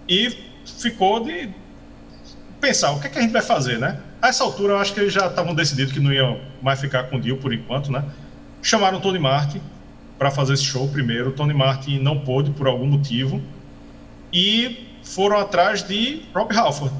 e 0.08 0.36
ficou 0.66 1.24
de 1.24 1.50
pensar 2.60 2.92
o 2.92 3.00
que, 3.00 3.08
é 3.08 3.10
que 3.10 3.20
a 3.20 3.22
gente 3.22 3.32
vai 3.32 3.42
fazer, 3.42 3.78
né? 3.78 4.00
A 4.22 4.30
essa 4.30 4.44
altura, 4.44 4.74
eu 4.74 4.78
acho 4.78 4.94
que 4.94 5.00
eles 5.00 5.14
já 5.14 5.28
estavam 5.28 5.54
decididos 5.56 5.94
que 5.94 6.00
não 6.00 6.12
iam 6.12 6.40
mais 6.62 6.80
ficar 6.80 7.04
com 7.04 7.18
o 7.18 7.22
Dio 7.22 7.38
por 7.38 7.54
enquanto, 7.54 7.92
né? 7.92 8.04
Chamaram 8.62 9.00
Tony 9.00 9.20
Martin 9.20 9.62
para 10.18 10.30
fazer 10.30 10.54
esse 10.54 10.66
show 10.66 10.88
primeiro. 10.90 11.32
Tony 11.32 11.54
Martin 11.54 12.00
não 12.00 12.20
pôde 12.20 12.52
por 12.52 12.68
algum 12.68 12.86
motivo 12.86 13.42
e 14.34 14.89
foram 15.10 15.38
atrás 15.40 15.84
de 15.84 16.22
Rob 16.34 16.56
Halford. 16.56 16.94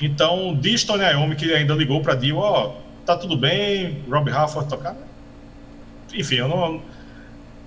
Então, 0.00 0.56
diz 0.60 0.84
Tony 0.84 1.04
Iommi 1.04 1.34
que 1.34 1.52
ainda 1.52 1.74
ligou 1.74 2.00
para 2.00 2.14
Dio, 2.14 2.36
ó, 2.36 2.68
oh, 2.68 2.72
tá 3.04 3.16
tudo 3.16 3.36
bem, 3.36 4.04
Rob 4.08 4.30
Halford 4.30 4.68
tocar. 4.68 4.96
Enfim, 6.14 6.36
eu 6.36 6.48
não 6.48 6.80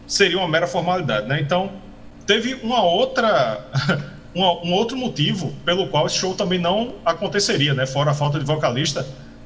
seria 0.08 0.38
uma 0.38 0.48
mera 0.48 0.66
formalidade, 0.66 1.28
né? 1.28 1.42
Então, 1.42 1.72
teve 2.26 2.54
uma 2.64 2.82
outra 2.82 3.66
um, 4.34 4.72
outro 4.74 4.96
motivo 4.96 5.54
pelo 5.66 5.88
qual 5.90 6.08
esse 6.08 6.16
show 6.16 6.34
também 6.34 6.58
não 6.58 6.96
aconteceria, 7.06 7.74
né? 7.74 7.86
Fora 7.86 8.12
a 8.12 8.14
falta 8.14 8.40
de 8.40 8.46
vocalista, 8.46 9.06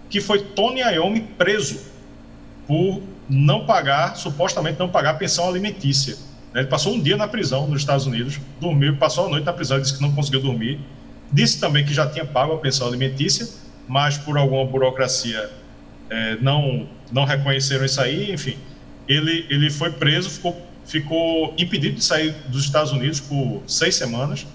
que 0.09 0.21
foi 0.21 0.39
Tony 0.39 0.81
Iommi 0.81 1.21
preso 1.21 1.81
por 2.67 3.01
não 3.27 3.65
pagar, 3.65 4.15
supostamente 4.15 4.77
não 4.77 4.89
pagar 4.89 5.15
pensão 5.15 5.47
alimentícia. 5.49 6.15
Né? 6.55 6.61
Ele 6.61 6.69
passou 6.69 6.95
um 6.95 7.01
dia 7.01 7.17
na 7.17 7.27
prisão 7.27 7.67
nos 7.67 7.81
Estados 7.81 8.07
Unidos, 8.07 8.39
dormiu, 8.61 8.95
passou 8.95 9.25
a 9.27 9.29
noite 9.29 9.43
na 9.43 9.51
prisão, 9.51 9.79
disse 9.79 9.95
que 9.97 10.01
não 10.01 10.13
conseguiu 10.13 10.41
dormir. 10.41 10.79
Disse 11.31 11.59
também 11.59 11.83
que 11.83 11.93
já 11.93 12.07
tinha 12.07 12.23
pago 12.23 12.53
a 12.53 12.57
pensão 12.57 12.87
alimentícia, 12.87 13.45
mas 13.87 14.17
por 14.17 14.37
alguma 14.37 14.65
burocracia 14.65 15.51
é, 16.09 16.37
não, 16.37 16.87
não 17.11 17.25
reconheceram 17.25 17.83
isso 17.83 17.99
aí, 17.99 18.31
enfim. 18.31 18.57
Ele, 19.07 19.45
ele 19.49 19.69
foi 19.69 19.91
preso, 19.91 20.29
ficou, 20.29 20.65
ficou 20.85 21.53
impedido 21.57 21.97
de 21.97 22.03
sair 22.03 22.31
dos 22.47 22.63
Estados 22.63 22.93
Unidos 22.93 23.19
por 23.19 23.61
seis 23.67 23.95
semanas 23.95 24.47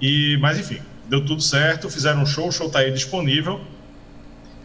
e, 0.00 0.38
mas 0.40 0.58
enfim, 0.58 0.80
deu 1.08 1.24
tudo 1.24 1.42
certo, 1.42 1.90
fizeram 1.90 2.22
um 2.22 2.26
show, 2.26 2.48
o 2.48 2.52
show 2.52 2.68
está 2.68 2.78
aí 2.78 2.90
disponível. 2.90 3.60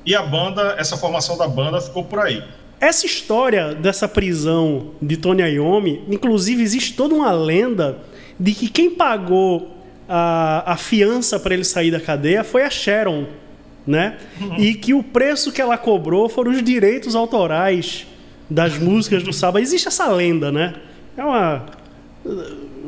E 0.05 0.15
a 0.15 0.21
banda, 0.21 0.75
essa 0.77 0.97
formação 0.97 1.37
da 1.37 1.47
banda 1.47 1.79
ficou 1.81 2.03
por 2.03 2.19
aí. 2.19 2.43
Essa 2.83 3.05
história 3.05 3.73
dessa 3.73 4.09
prisão 4.09 4.91
de 5.01 5.15
Tony 5.15 5.41
Iommi, 5.41 6.03
inclusive 6.09 6.61
existe 6.61 6.93
toda 6.95 7.15
uma 7.15 7.31
lenda 7.31 7.99
de 8.37 8.53
que 8.53 8.67
quem 8.67 8.89
pagou 8.89 9.77
a, 10.07 10.73
a 10.73 10.75
fiança 10.75 11.39
para 11.39 11.53
ele 11.53 11.63
sair 11.63 11.91
da 11.91 12.01
cadeia 12.01 12.43
foi 12.43 12.61
a 12.63 12.69
Sharon, 12.69 13.25
né? 13.87 14.17
Uhum. 14.41 14.59
E 14.59 14.75
que 14.75 14.93
o 14.93 15.01
preço 15.01 15.49
que 15.49 15.61
ela 15.61 15.77
cobrou 15.77 16.27
foram 16.27 16.51
os 16.51 16.61
direitos 16.61 17.15
autorais 17.15 18.05
das 18.49 18.77
músicas 18.77 19.23
do 19.23 19.31
Saba. 19.31 19.61
Existe 19.61 19.87
essa 19.87 20.11
lenda, 20.11 20.51
né? 20.51 20.73
É 21.15 21.23
uma 21.23 21.65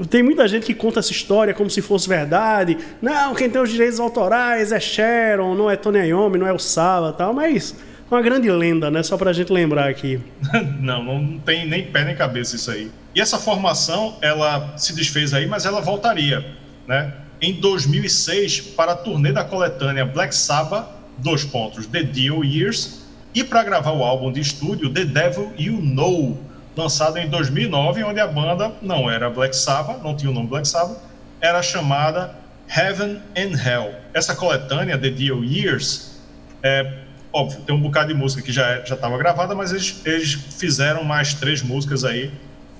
tem 0.09 0.21
muita 0.21 0.45
gente 0.45 0.65
que 0.65 0.73
conta 0.73 0.99
essa 0.99 1.13
história 1.13 1.53
como 1.53 1.69
se 1.69 1.81
fosse 1.81 2.09
verdade. 2.09 2.77
Não, 3.01 3.33
quem 3.33 3.49
tem 3.49 3.61
os 3.61 3.69
direitos 3.69 4.01
autorais 4.01 4.73
é 4.73 4.79
Sharon, 4.79 5.55
não 5.55 5.71
é 5.71 5.77
Tony 5.77 5.99
Iommi, 5.99 6.37
não 6.37 6.47
é 6.47 6.51
o 6.51 6.59
Saba 6.59 7.13
tal, 7.13 7.33
mas 7.33 7.73
uma 8.09 8.21
grande 8.21 8.49
lenda, 8.49 8.91
né? 8.91 9.01
Só 9.03 9.17
pra 9.17 9.33
gente 9.33 9.51
lembrar 9.51 9.89
aqui. 9.89 10.19
não, 10.79 11.03
não 11.03 11.39
tem 11.39 11.67
nem 11.67 11.87
pé 11.87 12.05
nem 12.05 12.15
cabeça 12.15 12.55
isso 12.55 12.69
aí. 12.71 12.91
E 13.15 13.21
essa 13.21 13.37
formação, 13.39 14.17
ela 14.21 14.77
se 14.77 14.93
desfez 14.93 15.33
aí, 15.33 15.47
mas 15.47 15.65
ela 15.65 15.81
voltaria, 15.81 16.45
né? 16.87 17.13
Em 17.41 17.53
2006, 17.53 18.61
para 18.61 18.93
a 18.93 18.95
turnê 18.95 19.31
da 19.31 19.43
coletânea 19.43 20.05
Black 20.05 20.35
Sabbath, 20.35 20.87
dois 21.17 21.43
pontos, 21.43 21.85
The 21.87 22.03
Deal 22.03 22.43
Years, 22.43 23.05
e 23.33 23.43
para 23.43 23.63
gravar 23.63 23.91
o 23.91 24.03
álbum 24.03 24.31
de 24.31 24.39
estúdio 24.39 24.89
The 24.89 25.05
Devil 25.05 25.53
You 25.57 25.81
Know, 25.81 26.37
lançado 26.75 27.17
em 27.17 27.29
2009, 27.29 28.03
onde 28.03 28.19
a 28.19 28.27
banda 28.27 28.71
não 28.81 29.09
era 29.09 29.29
Black 29.29 29.55
Sabbath, 29.55 30.01
não 30.03 30.15
tinha 30.15 30.31
o 30.31 30.33
nome 30.33 30.47
Black 30.47 30.67
Sabbath, 30.67 30.97
era 31.41 31.61
chamada 31.61 32.35
Heaven 32.67 33.21
and 33.37 33.57
Hell. 33.57 33.93
Essa 34.13 34.35
coletânea, 34.35 34.97
The 34.97 35.09
Deal 35.09 35.43
Years, 35.43 36.19
é, 36.63 37.05
óbvio, 37.35 37.59
tem 37.61 37.75
um 37.75 37.81
bocado 37.81 38.07
de 38.07 38.13
música 38.13 38.41
que 38.41 38.51
já 38.51 38.79
já 38.85 38.95
estava 38.95 39.17
gravada, 39.17 39.53
mas 39.53 39.71
eles, 39.71 40.01
eles 40.05 40.33
fizeram 40.33 41.03
mais 41.03 41.33
três 41.33 41.61
músicas 41.61 42.05
aí 42.05 42.31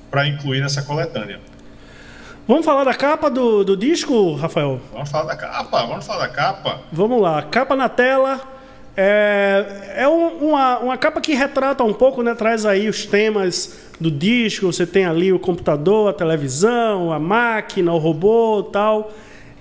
para 0.09 0.25
incluir 0.27 0.61
nessa 0.61 0.81
coletânea. 0.81 1.39
Vamos 2.47 2.63
falar 2.63 2.85
da 2.85 2.93
capa 2.93 3.29
do, 3.29 3.65
do 3.65 3.75
disco, 3.75 4.35
Rafael? 4.35 4.79
Vamos 4.93 5.09
falar 5.09 5.25
da 5.25 5.35
capa, 5.35 5.85
vamos 5.85 6.05
falar 6.05 6.27
da 6.27 6.33
capa. 6.33 6.79
Vamos 6.91 7.21
lá, 7.21 7.41
capa 7.41 7.75
na 7.75 7.89
tela. 7.89 8.39
É, 8.95 9.93
é 9.97 10.07
um, 10.07 10.51
uma, 10.51 10.79
uma 10.79 10.97
capa 10.97 11.19
que 11.19 11.33
retrata 11.33 11.83
um 11.83 11.93
pouco, 11.93 12.23
né? 12.23 12.33
Traz 12.33 12.65
aí 12.65 12.87
os 12.87 13.05
temas 13.05 13.77
do 13.99 14.09
disco, 14.09 14.67
você 14.67 14.85
tem 14.85 15.05
ali 15.05 15.33
o 15.33 15.39
computador, 15.39 16.09
a 16.09 16.13
televisão, 16.13 17.11
a 17.11 17.19
máquina, 17.19 17.91
o 17.91 17.97
robô 17.97 18.63
tal. 18.71 19.11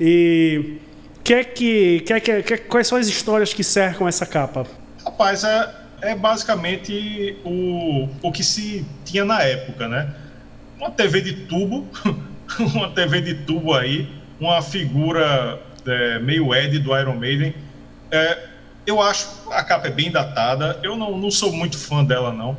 E 0.00 0.78
que 1.24 1.34
é 1.34 1.42
que, 1.42 2.00
que, 2.00 2.12
é 2.12 2.20
que, 2.20 2.42
que, 2.42 2.58
quais 2.58 2.86
são 2.86 2.96
as 2.96 3.08
histórias 3.08 3.52
que 3.52 3.64
cercam 3.64 4.06
essa 4.06 4.26
capa? 4.26 4.66
Rapaz, 5.04 5.44
é, 5.44 5.70
é 6.02 6.14
basicamente 6.14 7.38
o, 7.44 8.08
o 8.22 8.32
que 8.32 8.42
se 8.42 8.86
tinha 9.04 9.24
na 9.24 9.42
época, 9.42 9.88
né? 9.88 10.14
Uma 10.78 10.90
TV 10.90 11.20
de 11.20 11.32
tubo, 11.46 11.86
uma 12.74 12.90
TV 12.90 13.20
de 13.20 13.34
tubo 13.34 13.74
aí, 13.74 14.08
uma 14.40 14.62
figura 14.62 15.60
é, 15.86 16.18
meio 16.18 16.54
Ed 16.54 16.78
do 16.78 16.98
Iron 16.98 17.16
Maiden. 17.16 17.54
É, 18.10 18.48
eu 18.86 19.00
acho 19.00 19.28
a 19.50 19.62
capa 19.62 19.88
é 19.88 19.90
bem 19.90 20.10
datada, 20.10 20.78
eu 20.82 20.96
não, 20.96 21.16
não 21.16 21.30
sou 21.30 21.52
muito 21.52 21.78
fã 21.78 22.04
dela, 22.04 22.32
não 22.32 22.56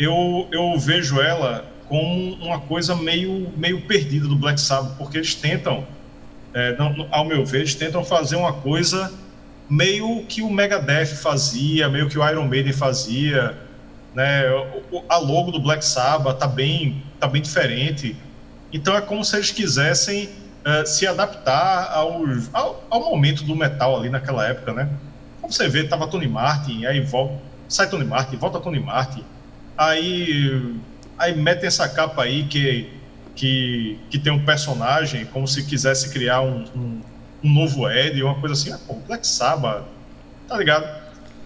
eu, 0.00 0.48
eu 0.50 0.78
vejo 0.78 1.20
ela 1.20 1.70
como 1.86 2.34
uma 2.36 2.58
coisa 2.60 2.96
meio, 2.96 3.52
meio 3.56 3.82
perdida 3.82 4.26
do 4.26 4.34
Black 4.34 4.58
Sabbath, 4.58 4.96
porque 4.96 5.18
eles 5.18 5.34
tentam, 5.34 5.86
é, 6.54 6.74
não, 6.76 7.06
ao 7.10 7.24
meu 7.24 7.44
ver, 7.44 7.58
eles 7.58 7.74
tentam 7.74 8.02
fazer 8.02 8.36
uma 8.36 8.52
coisa 8.52 9.12
meio 9.70 10.24
que 10.26 10.42
o 10.42 10.50
Megadeth 10.50 11.14
fazia, 11.14 11.88
meio 11.88 12.08
que 12.08 12.18
o 12.18 12.28
Iron 12.28 12.48
Maiden 12.48 12.72
fazia, 12.72 13.56
né? 14.14 14.42
A 15.08 15.16
logo 15.16 15.52
do 15.52 15.60
Black 15.60 15.84
Sabbath 15.84 16.38
tá 16.38 16.46
bem, 16.46 17.02
tá 17.20 17.28
bem 17.28 17.40
diferente. 17.40 18.16
Então 18.72 18.96
é 18.96 19.00
como 19.00 19.24
se 19.24 19.36
eles 19.36 19.50
quisessem 19.50 20.28
uh, 20.66 20.86
se 20.86 21.06
adaptar 21.06 21.90
ao, 21.92 22.22
ao, 22.52 22.84
ao, 22.90 23.00
momento 23.00 23.44
do 23.44 23.54
metal 23.54 23.96
ali 23.96 24.10
naquela 24.10 24.46
época, 24.46 24.72
né? 24.72 24.88
Como 25.40 25.52
você 25.52 25.68
vê, 25.68 25.84
tava 25.84 26.06
Tony 26.08 26.28
Martin, 26.28 26.84
aí 26.84 27.00
volta, 27.00 27.34
sai 27.68 27.88
Tony 27.88 28.04
Martin, 28.04 28.36
volta 28.36 28.60
Tony 28.60 28.80
Martin, 28.80 29.24
Aí, 29.80 30.76
aí 31.18 31.34
metem 31.34 31.66
essa 31.66 31.88
capa 31.88 32.24
aí 32.24 32.44
que, 32.44 32.86
que, 33.34 33.98
que 34.10 34.18
tem 34.18 34.30
um 34.30 34.44
personagem 34.44 35.24
como 35.24 35.48
se 35.48 35.64
quisesse 35.64 36.10
criar 36.10 36.42
um, 36.42 36.66
um, 36.76 37.00
um 37.42 37.52
novo 37.52 37.90
Ed, 37.90 38.22
uma 38.22 38.34
coisa 38.34 38.54
assim. 38.54 38.72
Ah, 38.72 39.82
tá 40.48 40.56
ligado? 40.56 40.86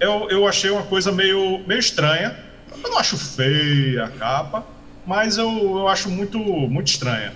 Eu, 0.01 0.29
eu 0.31 0.49
achei 0.49 0.71
uma 0.71 0.83
coisa 0.83 1.13
meio, 1.13 1.61
meio 1.67 1.79
estranha. 1.79 2.37
Eu 2.83 2.91
não 2.91 2.99
acho 2.99 3.17
feia 3.17 4.05
a 4.05 4.09
capa, 4.09 4.65
mas 5.07 5.39
eu, 5.39 5.49
eu 5.49 5.89
acho 5.89 6.11
muito, 6.11 6.39
muito 6.39 6.89
estranha. 6.89 7.33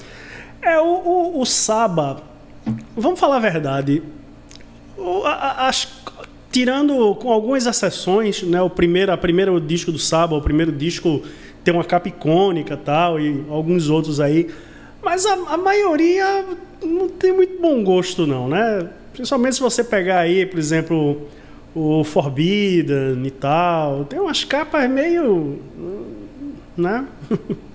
É, 0.61 0.79
o, 0.79 0.85
o, 0.85 1.41
o 1.41 1.47
Saba, 1.47 2.23
vamos 2.97 3.21
falar 3.21 3.37
a 3.37 3.41
verdade, 3.41 4.03
o, 4.97 5.25
a, 5.25 5.69
as, 5.69 5.87
tirando 6.51 7.15
com 7.17 7.31
algumas 7.33 7.67
exceções, 7.67 8.43
né, 8.43 8.61
o 8.61 8.69
primeiro, 8.69 9.13
a 9.13 9.17
primeiro 9.17 9.61
disco 9.61 9.93
do 9.93 9.99
Saba, 9.99 10.37
o 10.37 10.43
primeiro 10.43 10.73
disco 10.73 11.23
tem 11.63 11.73
uma 11.73 11.85
capa 11.85 12.09
icônica 12.09 12.77
tal 12.77 13.21
e 13.21 13.45
alguns 13.49 13.89
outros 13.89 14.21
aí, 14.21 14.49
mas 15.03 15.25
a, 15.27 15.33
a, 15.33 15.57
maioria 15.57 16.45
não 16.83 17.09
tem 17.09 17.33
muito 17.33 17.61
bom 17.61 17.83
gosto 17.83 18.27
não, 18.27 18.49
né? 18.49 18.89
Principalmente 19.13 19.57
se 19.57 19.61
você 19.61 19.83
pegar 19.83 20.21
aí, 20.21 20.47
por 20.47 20.59
exemplo, 20.59 21.29
o 21.75 22.05
Forbidden 22.05 23.25
e 23.25 23.31
tal, 23.31 24.05
tem 24.05 24.19
umas 24.19 24.45
capas 24.45 24.89
meio, 24.89 25.61
né? 26.77 27.07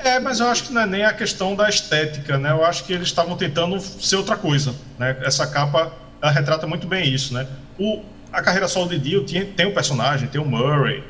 É, 0.00 0.20
mas 0.20 0.38
eu 0.38 0.46
acho 0.46 0.64
que 0.64 0.72
não 0.72 0.82
é 0.82 0.86
nem 0.86 1.04
a 1.04 1.12
questão 1.12 1.56
da 1.56 1.68
estética, 1.68 2.38
né? 2.38 2.52
Eu 2.52 2.64
acho 2.64 2.84
que 2.84 2.92
eles 2.92 3.08
estavam 3.08 3.36
tentando 3.36 3.80
ser 3.80 4.14
outra 4.14 4.36
coisa, 4.36 4.72
né? 4.96 5.16
Essa 5.22 5.44
capa 5.44 5.92
ela 6.22 6.30
retrata 6.30 6.66
muito 6.66 6.86
bem 6.86 7.12
isso, 7.12 7.34
né? 7.34 7.46
O, 7.78 8.02
a 8.32 8.40
carreira 8.40 8.68
solo 8.68 8.88
de 8.88 8.98
Dio 8.98 9.24
tem, 9.24 9.46
tem 9.46 9.66
um 9.66 9.74
personagem, 9.74 10.28
tem 10.28 10.40
o 10.40 10.44
Murray, 10.44 11.02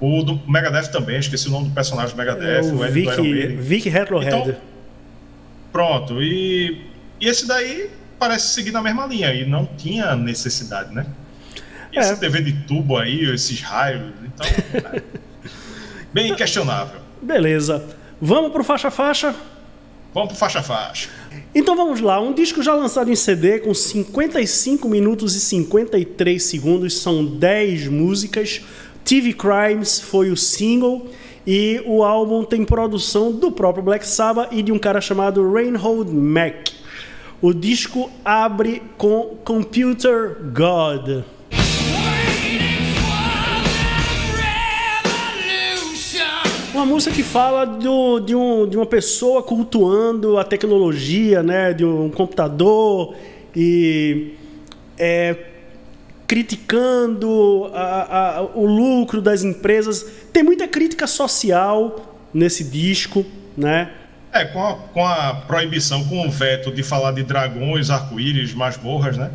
o 0.00 0.22
do 0.22 0.40
Megadeth 0.46 0.88
também, 0.88 1.18
esqueci 1.18 1.48
o 1.48 1.50
nome 1.50 1.68
do 1.68 1.74
personagem 1.74 2.14
do 2.14 2.18
Megadeth, 2.18 2.68
é, 2.68 2.72
o, 2.72 2.74
o 2.74 2.88
Vic, 2.90 3.56
Vic 3.56 3.88
Retrohead. 3.88 4.36
Então, 4.36 4.56
pronto, 5.74 6.22
e, 6.22 6.86
e 7.20 7.26
esse 7.26 7.48
daí 7.48 7.90
parece 8.16 8.54
seguir 8.54 8.70
na 8.70 8.80
mesma 8.80 9.06
linha, 9.06 9.34
e 9.34 9.44
não 9.44 9.66
tinha 9.66 10.14
necessidade, 10.14 10.94
né? 10.94 11.04
E 11.92 11.98
é. 11.98 12.00
essa 12.00 12.16
TV 12.16 12.42
de 12.42 12.52
tubo 12.64 12.96
aí, 12.96 13.24
esses 13.24 13.60
raios, 13.60 14.12
então... 14.24 15.02
bem 16.14 16.32
questionável. 16.36 17.00
Beleza. 17.20 17.84
Vamos 18.20 18.52
pro 18.52 18.62
faixa-faixa? 18.62 19.34
Vamos 20.14 20.28
pro 20.28 20.38
faixa-faixa. 20.38 21.08
Então 21.52 21.74
vamos 21.74 22.00
lá, 22.00 22.20
um 22.20 22.32
disco 22.32 22.62
já 22.62 22.72
lançado 22.72 23.10
em 23.10 23.16
CD 23.16 23.58
com 23.58 23.74
55 23.74 24.88
minutos 24.88 25.34
e 25.34 25.40
53 25.40 26.40
segundos, 26.40 26.98
são 26.98 27.26
10 27.26 27.88
músicas. 27.88 28.60
TV 29.04 29.32
Crimes 29.32 29.98
foi 29.98 30.30
o 30.30 30.36
single 30.36 31.10
e 31.46 31.82
o 31.84 32.02
álbum 32.02 32.42
tem 32.42 32.64
produção 32.64 33.30
do 33.30 33.52
próprio 33.52 33.84
Black 33.84 34.06
Sabbath 34.06 34.48
e 34.50 34.62
de 34.62 34.72
um 34.72 34.78
cara 34.78 35.00
chamado 35.00 35.52
Reinhold 35.52 36.10
Mack. 36.10 36.72
O 37.42 37.52
disco 37.52 38.10
abre 38.24 38.82
com 38.96 39.36
Computer 39.44 40.38
God. 40.54 41.24
Uma 46.72 46.86
música 46.86 47.14
que 47.14 47.22
fala 47.22 47.66
do, 47.66 48.20
de, 48.20 48.34
um, 48.34 48.66
de 48.66 48.76
uma 48.76 48.86
pessoa 48.86 49.42
cultuando 49.42 50.38
a 50.38 50.44
tecnologia, 50.44 51.42
né? 51.42 51.74
De 51.74 51.84
um 51.84 52.10
computador 52.10 53.14
e 53.54 54.32
é, 54.98 55.36
criticando 56.34 57.70
a, 57.72 58.38
a, 58.38 58.42
o 58.42 58.66
lucro 58.66 59.22
das 59.22 59.44
empresas. 59.44 60.04
Tem 60.32 60.42
muita 60.42 60.66
crítica 60.66 61.06
social 61.06 62.12
nesse 62.34 62.64
disco, 62.64 63.24
né? 63.56 63.92
É, 64.32 64.44
com 64.44 64.66
a, 64.66 64.74
com 64.74 65.06
a 65.06 65.32
proibição, 65.46 66.02
com 66.08 66.26
o 66.26 66.30
veto 66.32 66.72
de 66.72 66.82
falar 66.82 67.12
de 67.12 67.22
dragões, 67.22 67.88
arco-íris, 67.88 68.52
masmorras, 68.52 69.16
né? 69.16 69.30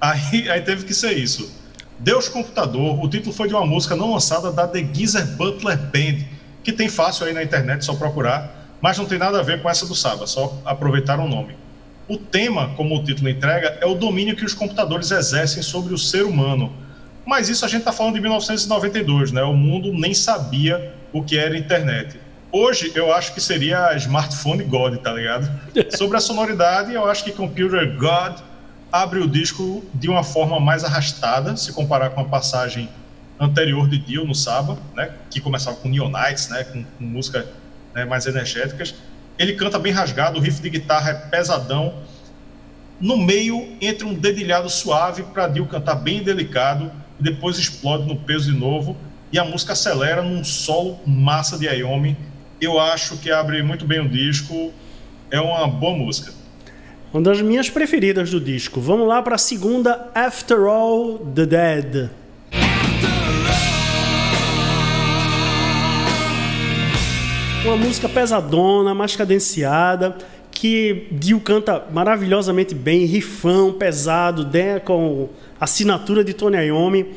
Aí, 0.00 0.48
aí 0.48 0.62
teve 0.62 0.86
que 0.86 0.94
ser 0.94 1.12
isso. 1.18 1.54
Deus 1.98 2.30
Computador, 2.30 2.98
o 3.04 3.06
título 3.10 3.34
foi 3.34 3.46
de 3.46 3.52
uma 3.52 3.66
música 3.66 3.94
não 3.94 4.14
lançada 4.14 4.50
da 4.50 4.66
The 4.66 4.88
Geezer 4.90 5.26
Butler 5.36 5.76
Band, 5.76 6.24
que 6.64 6.72
tem 6.72 6.88
fácil 6.88 7.26
aí 7.26 7.34
na 7.34 7.42
internet, 7.42 7.84
só 7.84 7.94
procurar, 7.94 8.74
mas 8.80 8.96
não 8.96 9.04
tem 9.04 9.18
nada 9.18 9.38
a 9.38 9.42
ver 9.42 9.60
com 9.60 9.68
essa 9.68 9.84
do 9.84 9.94
Saba, 9.94 10.26
só 10.26 10.58
aproveitar 10.64 11.20
o 11.20 11.28
nome. 11.28 11.54
O 12.08 12.16
tema, 12.16 12.72
como 12.74 12.96
o 12.96 13.04
título 13.04 13.28
entrega, 13.28 13.78
é 13.80 13.86
o 13.86 13.94
domínio 13.94 14.34
que 14.34 14.44
os 14.44 14.54
computadores 14.54 15.10
exercem 15.10 15.62
sobre 15.62 15.92
o 15.92 15.98
ser 15.98 16.24
humano. 16.24 16.72
Mas 17.26 17.50
isso 17.50 17.64
a 17.64 17.68
gente 17.68 17.80
está 17.80 17.92
falando 17.92 18.14
de 18.14 18.20
1992, 18.20 19.32
né? 19.32 19.42
O 19.42 19.52
mundo 19.52 19.92
nem 19.92 20.14
sabia 20.14 20.94
o 21.12 21.22
que 21.22 21.36
era 21.38 21.56
internet. 21.56 22.18
Hoje 22.50 22.92
eu 22.94 23.12
acho 23.12 23.34
que 23.34 23.40
seria 23.42 23.94
smartphone 23.96 24.64
God, 24.64 24.96
tá 24.96 25.12
ligado? 25.12 25.50
Sobre 25.94 26.16
a 26.16 26.20
sonoridade, 26.20 26.94
eu 26.94 27.04
acho 27.04 27.22
que 27.22 27.32
Computer 27.32 27.94
God 27.98 28.40
abre 28.90 29.18
o 29.18 29.28
disco 29.28 29.84
de 29.92 30.08
uma 30.08 30.24
forma 30.24 30.58
mais 30.58 30.84
arrastada, 30.84 31.54
se 31.56 31.72
comparar 31.72 32.10
com 32.10 32.22
a 32.22 32.24
passagem 32.24 32.88
anterior 33.38 33.86
de 33.88 33.98
Dio 33.98 34.24
no 34.24 34.34
Saba, 34.34 34.78
né, 34.94 35.12
que 35.30 35.40
começava 35.40 35.76
com 35.76 35.88
Neonites, 35.88 36.48
né, 36.48 36.64
com, 36.64 36.82
com 36.82 37.04
música 37.04 37.46
né, 37.94 38.04
mais 38.04 38.26
energéticas. 38.26 38.94
Ele 39.38 39.52
canta 39.52 39.78
bem 39.78 39.92
rasgado, 39.92 40.38
o 40.38 40.42
riff 40.42 40.60
de 40.60 40.68
guitarra 40.68 41.10
é 41.10 41.14
pesadão, 41.14 41.94
no 43.00 43.16
meio 43.16 43.76
entre 43.80 44.04
um 44.04 44.12
dedilhado 44.12 44.68
suave 44.68 45.22
para 45.22 45.46
Dio 45.46 45.66
cantar 45.66 45.94
bem 45.94 46.22
delicado 46.22 46.90
e 47.20 47.22
depois 47.22 47.56
explode 47.56 48.06
no 48.06 48.16
peso 48.16 48.50
de 48.52 48.58
novo 48.58 48.96
e 49.32 49.38
a 49.38 49.44
música 49.44 49.72
acelera 49.72 50.22
num 50.22 50.42
solo 50.42 50.98
massa 51.06 51.56
de 51.56 51.68
Ayomi. 51.68 52.16
Eu 52.60 52.80
acho 52.80 53.16
que 53.18 53.30
abre 53.30 53.62
muito 53.62 53.86
bem 53.86 54.00
o 54.00 54.08
disco, 54.08 54.72
é 55.30 55.40
uma 55.40 55.68
boa 55.68 55.96
música. 55.96 56.32
Uma 57.12 57.22
das 57.22 57.40
minhas 57.40 57.70
preferidas 57.70 58.30
do 58.30 58.40
disco. 58.40 58.80
Vamos 58.80 59.06
lá 59.06 59.22
para 59.22 59.36
a 59.36 59.38
segunda, 59.38 60.10
After 60.14 60.64
All 60.66 61.18
the 61.18 61.46
Dead. 61.46 62.10
Uma 67.64 67.76
música 67.76 68.08
pesadona, 68.08 68.94
mais 68.94 69.16
cadenciada, 69.16 70.16
que 70.50 71.08
Dio 71.10 71.40
canta 71.40 71.84
maravilhosamente 71.92 72.74
bem, 72.74 73.04
rifão, 73.04 73.72
pesado, 73.72 74.46
né, 74.46 74.78
com 74.80 75.28
assinatura 75.60 76.22
de 76.22 76.32
Tony 76.32 76.56
Iommi. 76.56 77.14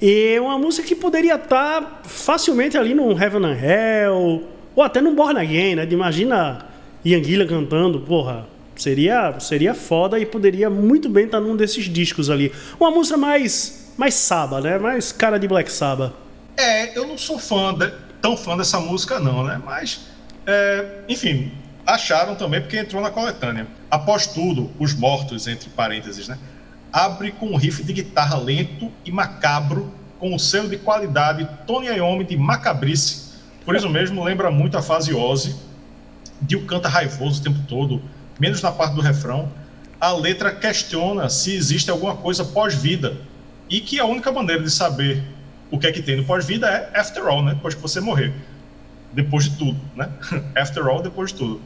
E 0.00 0.38
uma 0.38 0.58
música 0.58 0.86
que 0.86 0.94
poderia 0.94 1.34
estar 1.34 2.02
facilmente 2.04 2.76
ali 2.76 2.94
num 2.94 3.10
Heaven 3.20 3.44
and 3.44 3.58
Hell, 3.60 4.44
ou 4.76 4.82
até 4.82 5.00
num 5.00 5.14
Born 5.14 5.40
Again, 5.40 5.74
né? 5.74 5.88
Imagina 5.90 6.66
Ian 7.04 7.24
Gillan 7.24 7.46
cantando, 7.46 8.00
porra, 8.00 8.46
seria, 8.76 9.40
seria 9.40 9.74
foda 9.74 10.20
e 10.20 10.24
poderia 10.24 10.70
muito 10.70 11.08
bem 11.08 11.24
estar 11.24 11.40
num 11.40 11.56
desses 11.56 11.86
discos 11.86 12.30
ali. 12.30 12.52
Uma 12.78 12.90
música 12.90 13.16
mais, 13.16 13.92
mais 13.96 14.14
Saba, 14.14 14.60
né? 14.60 14.78
Mais 14.78 15.10
cara 15.10 15.38
de 15.38 15.48
Black 15.48 15.72
Sabbath. 15.72 16.12
É, 16.56 16.96
eu 16.96 17.06
não 17.06 17.18
sou 17.18 17.38
fã 17.38 17.74
de, 17.74 17.90
tão 18.20 18.36
fã 18.36 18.56
dessa 18.56 18.80
música 18.80 19.18
não, 19.18 19.44
né? 19.44 19.60
Mas, 19.64 20.06
é, 20.46 21.02
enfim, 21.08 21.52
acharam 21.86 22.34
também 22.34 22.60
porque 22.60 22.78
entrou 22.78 23.02
na 23.02 23.10
coletânea. 23.10 23.66
Após 23.90 24.26
tudo, 24.26 24.70
os 24.78 24.94
mortos, 24.94 25.46
entre 25.46 25.70
parênteses, 25.70 26.28
né? 26.28 26.38
Abre 26.92 27.32
com 27.32 27.46
um 27.46 27.56
riff 27.56 27.82
de 27.82 27.92
guitarra 27.92 28.36
lento 28.36 28.90
e 29.04 29.10
macabro, 29.10 29.92
com 30.18 30.34
o 30.34 30.38
selo 30.38 30.68
de 30.68 30.76
qualidade 30.76 31.48
Tony 31.66 31.86
Iommi 31.86 32.24
de 32.24 32.36
macabrice. 32.36 33.28
Por 33.64 33.76
isso 33.76 33.88
mesmo, 33.88 34.24
lembra 34.24 34.50
muito 34.50 34.76
a 34.76 34.82
fase 34.82 35.14
Ozzy. 35.14 35.54
Dio 36.40 36.64
canta 36.66 36.88
raivoso 36.88 37.40
o 37.40 37.44
tempo 37.44 37.60
todo, 37.68 38.02
menos 38.38 38.62
na 38.62 38.72
parte 38.72 38.94
do 38.94 39.00
refrão. 39.00 39.50
A 40.00 40.12
letra 40.12 40.54
questiona 40.54 41.28
se 41.28 41.54
existe 41.54 41.90
alguma 41.90 42.16
coisa 42.16 42.44
pós-vida 42.44 43.16
e 43.68 43.80
que 43.80 43.98
a 43.98 44.04
única 44.04 44.30
maneira 44.30 44.62
de 44.62 44.70
saber 44.70 45.22
o 45.70 45.78
que 45.78 45.86
é 45.86 45.92
que 45.92 46.02
tem 46.02 46.16
no 46.16 46.24
pós-vida 46.24 46.66
é 46.68 46.98
after 46.98 47.26
all, 47.26 47.42
né? 47.42 47.54
Depois 47.54 47.74
que 47.74 47.80
você 47.80 48.00
morrer. 48.00 48.32
Depois 49.12 49.44
de 49.44 49.56
tudo, 49.56 49.80
né? 49.94 50.10
after 50.56 50.86
all, 50.86 51.02
depois 51.02 51.32
de 51.32 51.38
tudo. 51.38 51.60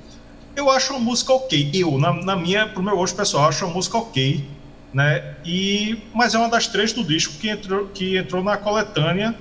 Eu 0.55 0.71
acho 0.71 0.95
a 0.95 0.99
música 0.99 1.33
ok. 1.33 1.71
Eu, 1.73 1.99
na, 1.99 2.13
na 2.13 2.37
minha, 2.37 2.67
pro 2.67 2.83
meu 2.83 2.97
gosto 2.97 3.17
pessoal, 3.17 3.49
acho 3.49 3.65
a 3.65 3.69
música 3.69 3.99
ok, 3.99 4.45
né? 4.93 5.35
E, 5.45 5.99
mas 6.15 6.35
é 6.35 6.39
uma 6.39 6.49
das 6.49 6.67
três 6.67 6.93
do 6.93 7.03
disco 7.03 7.35
que 7.39 7.49
entrou, 7.49 7.87
que 7.89 8.17
entrou 8.17 8.43
na 8.43 8.57
coletânea 8.57 9.35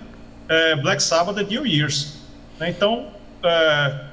é, 0.47 0.75
Black 0.75 1.01
Sabbath 1.01 1.35
The 1.35 1.43
New 1.43 1.65
Years. 1.65 2.17
Né? 2.59 2.69
Então, 2.69 3.07
é, 3.43 4.05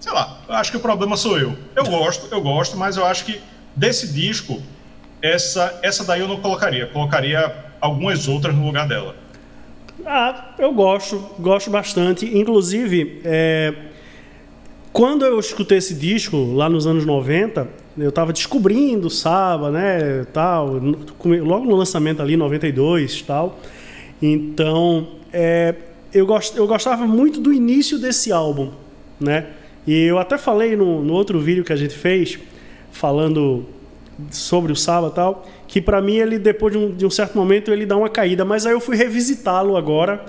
sei 0.00 0.12
lá, 0.12 0.40
eu 0.48 0.54
acho 0.54 0.70
que 0.70 0.76
o 0.76 0.80
problema 0.80 1.16
sou 1.16 1.38
eu. 1.38 1.56
Eu 1.74 1.84
gosto, 1.84 2.28
eu 2.32 2.40
gosto, 2.40 2.76
mas 2.76 2.96
eu 2.96 3.06
acho 3.06 3.24
que 3.24 3.40
desse 3.74 4.12
disco, 4.12 4.62
essa, 5.22 5.78
essa 5.82 6.04
daí 6.04 6.20
eu 6.20 6.28
não 6.28 6.40
colocaria. 6.40 6.86
Colocaria 6.86 7.54
algumas 7.80 8.28
outras 8.28 8.54
no 8.54 8.64
lugar 8.64 8.86
dela. 8.86 9.23
Ah, 10.04 10.54
eu 10.58 10.72
gosto, 10.72 11.22
gosto 11.38 11.70
bastante. 11.70 12.26
Inclusive, 12.36 13.20
é, 13.24 13.74
quando 14.92 15.24
eu 15.24 15.38
escutei 15.38 15.78
esse 15.78 15.94
disco 15.94 16.36
lá 16.54 16.68
nos 16.68 16.86
anos 16.86 17.04
90, 17.04 17.68
eu 17.98 18.08
estava 18.08 18.32
descobrindo 18.32 19.08
Saba, 19.08 19.70
né, 19.70 20.24
tal, 20.32 20.80
logo 21.42 21.64
no 21.64 21.76
lançamento 21.76 22.20
ali, 22.20 22.36
92 22.36 23.22
tal. 23.22 23.58
Então, 24.20 25.08
é, 25.32 25.74
eu, 26.12 26.26
gost, 26.26 26.56
eu 26.56 26.66
gostava 26.66 27.06
muito 27.06 27.40
do 27.40 27.52
início 27.52 27.98
desse 27.98 28.32
álbum, 28.32 28.70
né? 29.20 29.48
E 29.86 30.04
eu 30.04 30.18
até 30.18 30.38
falei 30.38 30.76
no, 30.76 31.02
no 31.02 31.12
outro 31.12 31.38
vídeo 31.38 31.62
que 31.62 31.72
a 31.72 31.76
gente 31.76 31.94
fez, 31.94 32.38
falando 32.90 33.66
sobre 34.30 34.72
o 34.72 34.76
Saba 34.76 35.08
e 35.08 35.10
tal, 35.10 35.46
que 35.66 35.80
para 35.80 36.00
mim 36.00 36.16
ele 36.16 36.38
depois 36.38 36.72
de 36.72 36.78
um, 36.78 36.90
de 36.92 37.06
um, 37.06 37.10
certo 37.10 37.36
momento 37.36 37.72
ele 37.72 37.84
dá 37.84 37.96
uma 37.96 38.08
caída, 38.08 38.44
mas 38.44 38.66
aí 38.66 38.72
eu 38.72 38.80
fui 38.80 38.96
revisitá-lo 38.96 39.76
agora 39.76 40.24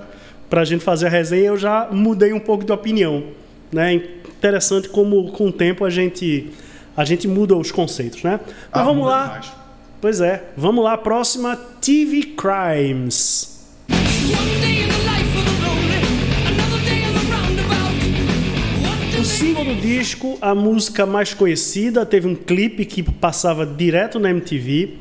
para 0.50 0.62
a 0.62 0.66
gente 0.66 0.84
fazer 0.84 1.08
a 1.08 1.10
resenha, 1.10 1.48
eu 1.48 1.58
já 1.58 1.88
mudei 1.92 2.34
um 2.34 2.40
pouco 2.40 2.64
de 2.64 2.72
opinião, 2.72 3.24
né? 3.72 3.94
Interessante 3.94 4.90
como 4.90 5.32
com 5.32 5.48
o 5.48 5.52
tempo 5.52 5.84
a 5.86 5.90
gente 5.90 6.52
a 6.96 7.04
gente 7.04 7.28
muda 7.28 7.56
os 7.56 7.72
conceitos, 7.72 8.24
né? 8.24 8.40
Mas 8.72 8.82
ah, 8.82 8.84
vamos 8.84 9.06
lá. 9.06 9.24
Demais. 9.26 9.54
Pois 10.00 10.22
é, 10.22 10.44
vamos 10.56 10.84
lá, 10.84 10.98
próxima 10.98 11.56
TV 11.82 12.36
Crimes. 12.38 13.66
Símbolo 19.26 19.74
do 19.74 19.82
disco, 19.82 20.38
a 20.40 20.54
música 20.54 21.04
mais 21.04 21.34
conhecida, 21.34 22.06
teve 22.06 22.28
um 22.28 22.36
clipe 22.36 22.86
que 22.86 23.02
passava 23.02 23.66
direto 23.66 24.20
na 24.20 24.30
MTV. 24.30 24.98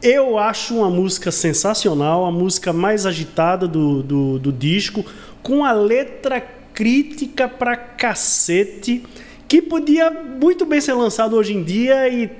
Eu 0.00 0.38
acho 0.38 0.76
uma 0.76 0.88
música 0.88 1.32
sensacional, 1.32 2.24
a 2.24 2.30
música 2.30 2.72
mais 2.72 3.06
agitada 3.06 3.66
do, 3.66 4.04
do, 4.04 4.38
do 4.38 4.52
disco, 4.52 5.04
com 5.42 5.64
a 5.64 5.72
letra 5.72 6.40
crítica 6.72 7.48
pra 7.48 7.76
cacete, 7.76 9.04
que 9.48 9.60
podia 9.60 10.10
muito 10.10 10.64
bem 10.64 10.80
ser 10.80 10.94
lançado 10.94 11.34
hoje 11.34 11.52
em 11.52 11.64
dia 11.64 12.08
e 12.08 12.30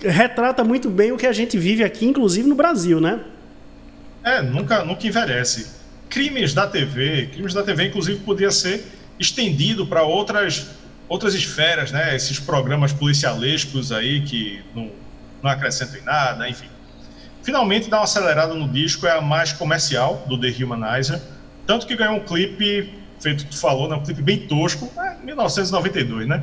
retrata 0.00 0.62
muito 0.62 0.88
bem 0.88 1.10
o 1.10 1.16
que 1.16 1.26
a 1.26 1.32
gente 1.32 1.58
vive 1.58 1.82
aqui, 1.82 2.06
inclusive 2.06 2.48
no 2.48 2.54
Brasil, 2.54 3.00
né? 3.00 3.20
É, 4.22 4.40
nunca, 4.40 4.84
nunca 4.84 5.06
envelhece. 5.06 5.66
Crimes 6.08 6.54
da 6.54 6.68
TV, 6.68 7.30
crimes 7.32 7.52
da 7.52 7.64
TV, 7.64 7.88
inclusive, 7.88 8.20
podia 8.20 8.52
ser 8.52 8.84
estendido 9.18 9.86
para 9.86 10.02
outras, 10.02 10.66
outras 11.08 11.34
esferas, 11.34 11.92
né? 11.92 12.14
Esses 12.14 12.38
programas 12.38 12.92
policialescos 12.92 13.92
aí 13.92 14.22
que 14.22 14.62
não, 14.74 14.90
não 15.42 15.50
acrescentam 15.50 16.00
em 16.00 16.02
nada, 16.02 16.48
enfim. 16.48 16.68
Finalmente 17.42 17.90
dá 17.90 17.98
uma 17.98 18.04
acelerada 18.04 18.54
no 18.54 18.68
disco, 18.68 19.06
é 19.06 19.12
a 19.12 19.20
mais 19.20 19.52
comercial 19.52 20.24
do 20.28 20.38
The 20.38 20.64
Humanizer, 20.64 21.20
tanto 21.66 21.86
que 21.86 21.96
ganhou 21.96 22.16
um 22.16 22.20
clipe, 22.20 22.92
feito 23.20 23.44
tu 23.46 23.58
falou, 23.58 23.88
né? 23.88 23.96
um 23.96 24.02
clipe 24.02 24.22
bem 24.22 24.46
tosco, 24.46 24.90
é, 25.00 25.16
1992, 25.24 26.26
né? 26.26 26.42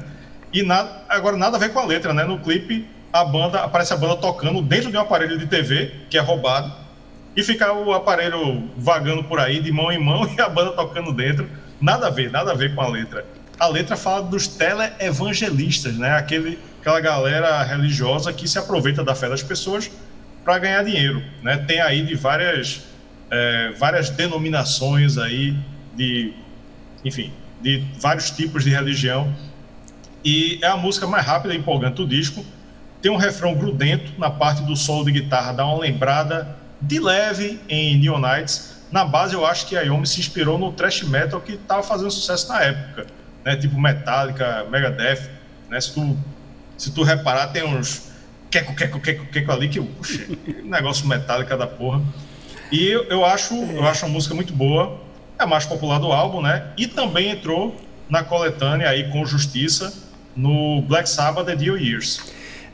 E 0.51 0.63
nada, 0.63 1.03
agora 1.07 1.37
nada 1.37 1.57
a 1.57 1.59
ver 1.59 1.69
com 1.71 1.79
a 1.79 1.85
letra, 1.85 2.13
né? 2.13 2.23
No 2.23 2.39
clipe 2.39 2.87
a 3.11 3.23
banda 3.23 3.61
aparece 3.61 3.93
a 3.93 3.97
banda 3.97 4.17
tocando 4.17 4.61
dentro 4.61 4.91
de 4.91 4.97
um 4.97 4.99
aparelho 4.99 5.37
de 5.37 5.47
TV 5.47 5.93
que 6.09 6.17
é 6.17 6.21
roubado 6.21 6.71
e 7.35 7.43
fica 7.43 7.71
o 7.73 7.93
aparelho 7.93 8.69
vagando 8.77 9.23
por 9.23 9.39
aí 9.39 9.59
de 9.59 9.71
mão 9.71 9.91
em 9.91 10.03
mão 10.03 10.27
e 10.35 10.39
a 10.41 10.49
banda 10.49 10.71
tocando 10.71 11.11
dentro. 11.11 11.49
Nada 11.81 12.07
a 12.07 12.09
ver, 12.09 12.29
nada 12.31 12.51
a 12.51 12.55
ver 12.55 12.75
com 12.75 12.81
a 12.81 12.87
letra. 12.87 13.25
A 13.59 13.67
letra 13.67 13.95
fala 13.95 14.21
dos 14.23 14.47
teleevangelistas, 14.47 15.95
né? 15.95 16.11
Aquele, 16.11 16.59
aquela 16.79 16.99
galera 16.99 17.61
religiosa 17.63 18.31
que 18.33 18.47
se 18.47 18.57
aproveita 18.57 19.03
da 19.03 19.15
fé 19.15 19.29
das 19.29 19.43
pessoas 19.43 19.89
para 20.43 20.59
ganhar 20.59 20.83
dinheiro, 20.83 21.23
né? 21.41 21.57
Tem 21.57 21.81
aí 21.81 22.05
de 22.05 22.15
várias, 22.15 22.81
é, 23.29 23.71
várias 23.77 24.09
denominações 24.09 25.17
aí 25.17 25.55
de, 25.95 26.33
enfim, 27.03 27.31
de 27.61 27.83
vários 27.99 28.31
tipos 28.31 28.63
de 28.63 28.69
religião. 28.69 29.33
E 30.23 30.59
é 30.61 30.67
a 30.67 30.77
música 30.77 31.07
mais 31.07 31.25
rápida 31.25 31.53
e 31.53 31.57
empolgante 31.57 31.95
do 31.95 32.07
disco. 32.07 32.45
Tem 33.01 33.11
um 33.11 33.15
refrão 33.15 33.55
grudento 33.55 34.11
na 34.17 34.29
parte 34.29 34.61
do 34.63 34.75
solo 34.75 35.05
de 35.05 35.11
guitarra, 35.11 35.53
dá 35.53 35.65
uma 35.65 35.79
lembrada 35.79 36.57
de 36.81 36.99
leve 36.99 37.59
em 37.69 37.97
Neon 37.97 38.19
Nights. 38.19 38.68
Na 38.91 39.05
base, 39.05 39.33
eu 39.33 39.45
acho 39.45 39.67
que 39.67 39.77
a 39.77 39.81
Yomi 39.81 40.07
se 40.07 40.19
inspirou 40.19 40.57
no 40.57 40.71
thrash 40.71 41.03
metal 41.03 41.39
que 41.39 41.53
estava 41.53 41.83
fazendo 41.83 42.09
sucesso 42.09 42.47
na 42.49 42.61
época, 42.63 43.07
né? 43.45 43.55
Tipo 43.55 43.79
Metallica, 43.79 44.65
Megadeth, 44.69 45.29
né? 45.69 45.79
Se 45.79 45.93
tu, 45.93 46.17
se 46.77 46.91
tu 46.91 47.03
reparar, 47.03 47.47
tem 47.47 47.63
uns 47.63 48.09
queco, 48.49 48.75
queco, 48.75 48.99
queco, 48.99 49.25
queco 49.27 49.51
ali 49.51 49.69
que, 49.69 49.79
puxa, 49.79 50.25
negócio 50.63 51.07
Metallica 51.07 51.55
da 51.55 51.67
porra. 51.67 52.01
E 52.71 52.87
eu, 52.87 53.03
eu 53.05 53.25
acho, 53.25 53.53
eu 53.53 53.85
acho 53.85 54.05
a 54.05 54.09
música 54.09 54.33
muito 54.33 54.53
boa, 54.53 54.99
é 55.37 55.43
a 55.43 55.47
mais 55.47 55.65
popular 55.65 55.99
do 55.99 56.11
álbum, 56.11 56.41
né? 56.41 56.67
E 56.77 56.87
também 56.87 57.29
entrou 57.29 57.75
na 58.09 58.23
coletânea 58.23 58.89
aí 58.89 59.09
com 59.11 59.25
Justiça 59.25 59.93
no 60.35 60.81
Black 60.81 61.07
Sabbath 61.09 61.45
The 61.45 61.55
Deal 61.55 61.77
Years. 61.77 62.19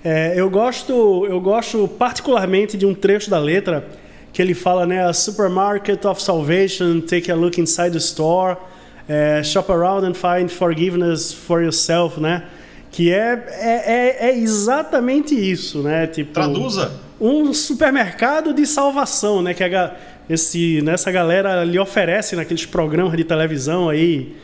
É, 0.03 0.33
eu 0.35 0.49
gosto, 0.49 1.25
eu 1.25 1.41
gosto 1.41 1.87
particularmente 1.87 2.77
de 2.77 2.85
um 2.85 2.93
trecho 2.93 3.29
da 3.29 3.39
letra 3.39 3.87
que 4.35 4.41
ele 4.41 4.53
fala, 4.53 4.85
né, 4.85 5.01
a 5.01 5.13
supermarket 5.13 6.03
of 6.03 6.21
salvation, 6.21 6.99
take 6.99 7.31
a 7.31 7.35
look 7.35 7.57
inside 7.57 7.91
the 7.91 7.99
store, 7.99 8.57
é, 9.07 9.41
shop 9.41 9.71
around 9.71 10.05
and 10.05 10.13
find 10.13 10.49
forgiveness 10.49 11.31
for 11.31 11.61
yourself, 11.61 12.19
né? 12.19 12.43
Que 12.91 13.13
é, 13.13 13.45
é, 13.47 13.93
é, 13.93 14.29
é 14.31 14.37
exatamente 14.37 15.33
isso, 15.33 15.81
né? 15.81 16.05
Tipo, 16.07 16.33
Traduza. 16.33 16.91
Um 17.19 17.53
supermercado 17.53 18.53
de 18.53 18.67
salvação, 18.67 19.41
né? 19.41 19.53
Que 19.53 19.63
a, 19.63 19.95
esse, 20.29 20.81
nessa 20.81 21.09
galera 21.13 21.63
lhe 21.63 21.79
oferece 21.79 22.35
naqueles 22.35 22.65
programas 22.65 23.15
de 23.15 23.23
televisão 23.23 23.87
aí, 23.87 24.35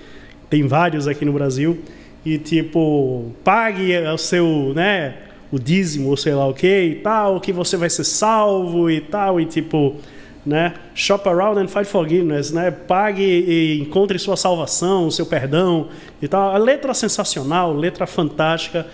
tem 0.49 0.65
vários 0.65 1.05
aqui 1.05 1.25
no 1.25 1.33
Brasil, 1.33 1.77
e 2.25 2.37
tipo, 2.37 3.33
pague 3.43 3.97
o 3.97 4.17
seu, 4.17 4.71
né? 4.73 5.15
O 5.51 5.59
dízimo, 5.59 6.09
ou 6.09 6.17
sei 6.17 6.33
lá 6.33 6.47
o 6.47 6.53
que 6.53 6.83
e 6.83 6.95
tal, 6.95 7.39
que 7.41 7.51
você 7.51 7.75
vai 7.75 7.89
ser 7.89 8.03
salvo 8.03 8.89
e 8.89 9.01
tal, 9.01 9.39
e 9.39 9.45
tipo, 9.45 9.97
né? 10.45 10.73
Shop 10.95 11.27
around 11.27 11.59
and 11.59 11.67
find 11.67 11.85
forgiveness, 11.85 12.51
né? 12.51 12.71
Pague 12.71 13.21
e 13.21 13.81
encontre 13.81 14.17
sua 14.17 14.37
salvação, 14.37 15.11
seu 15.11 15.25
perdão 15.25 15.89
e 16.21 16.27
tal. 16.27 16.55
A 16.55 16.57
letra 16.57 16.93
sensacional, 16.93 17.73
letra 17.73 18.07
fantástica. 18.07 18.87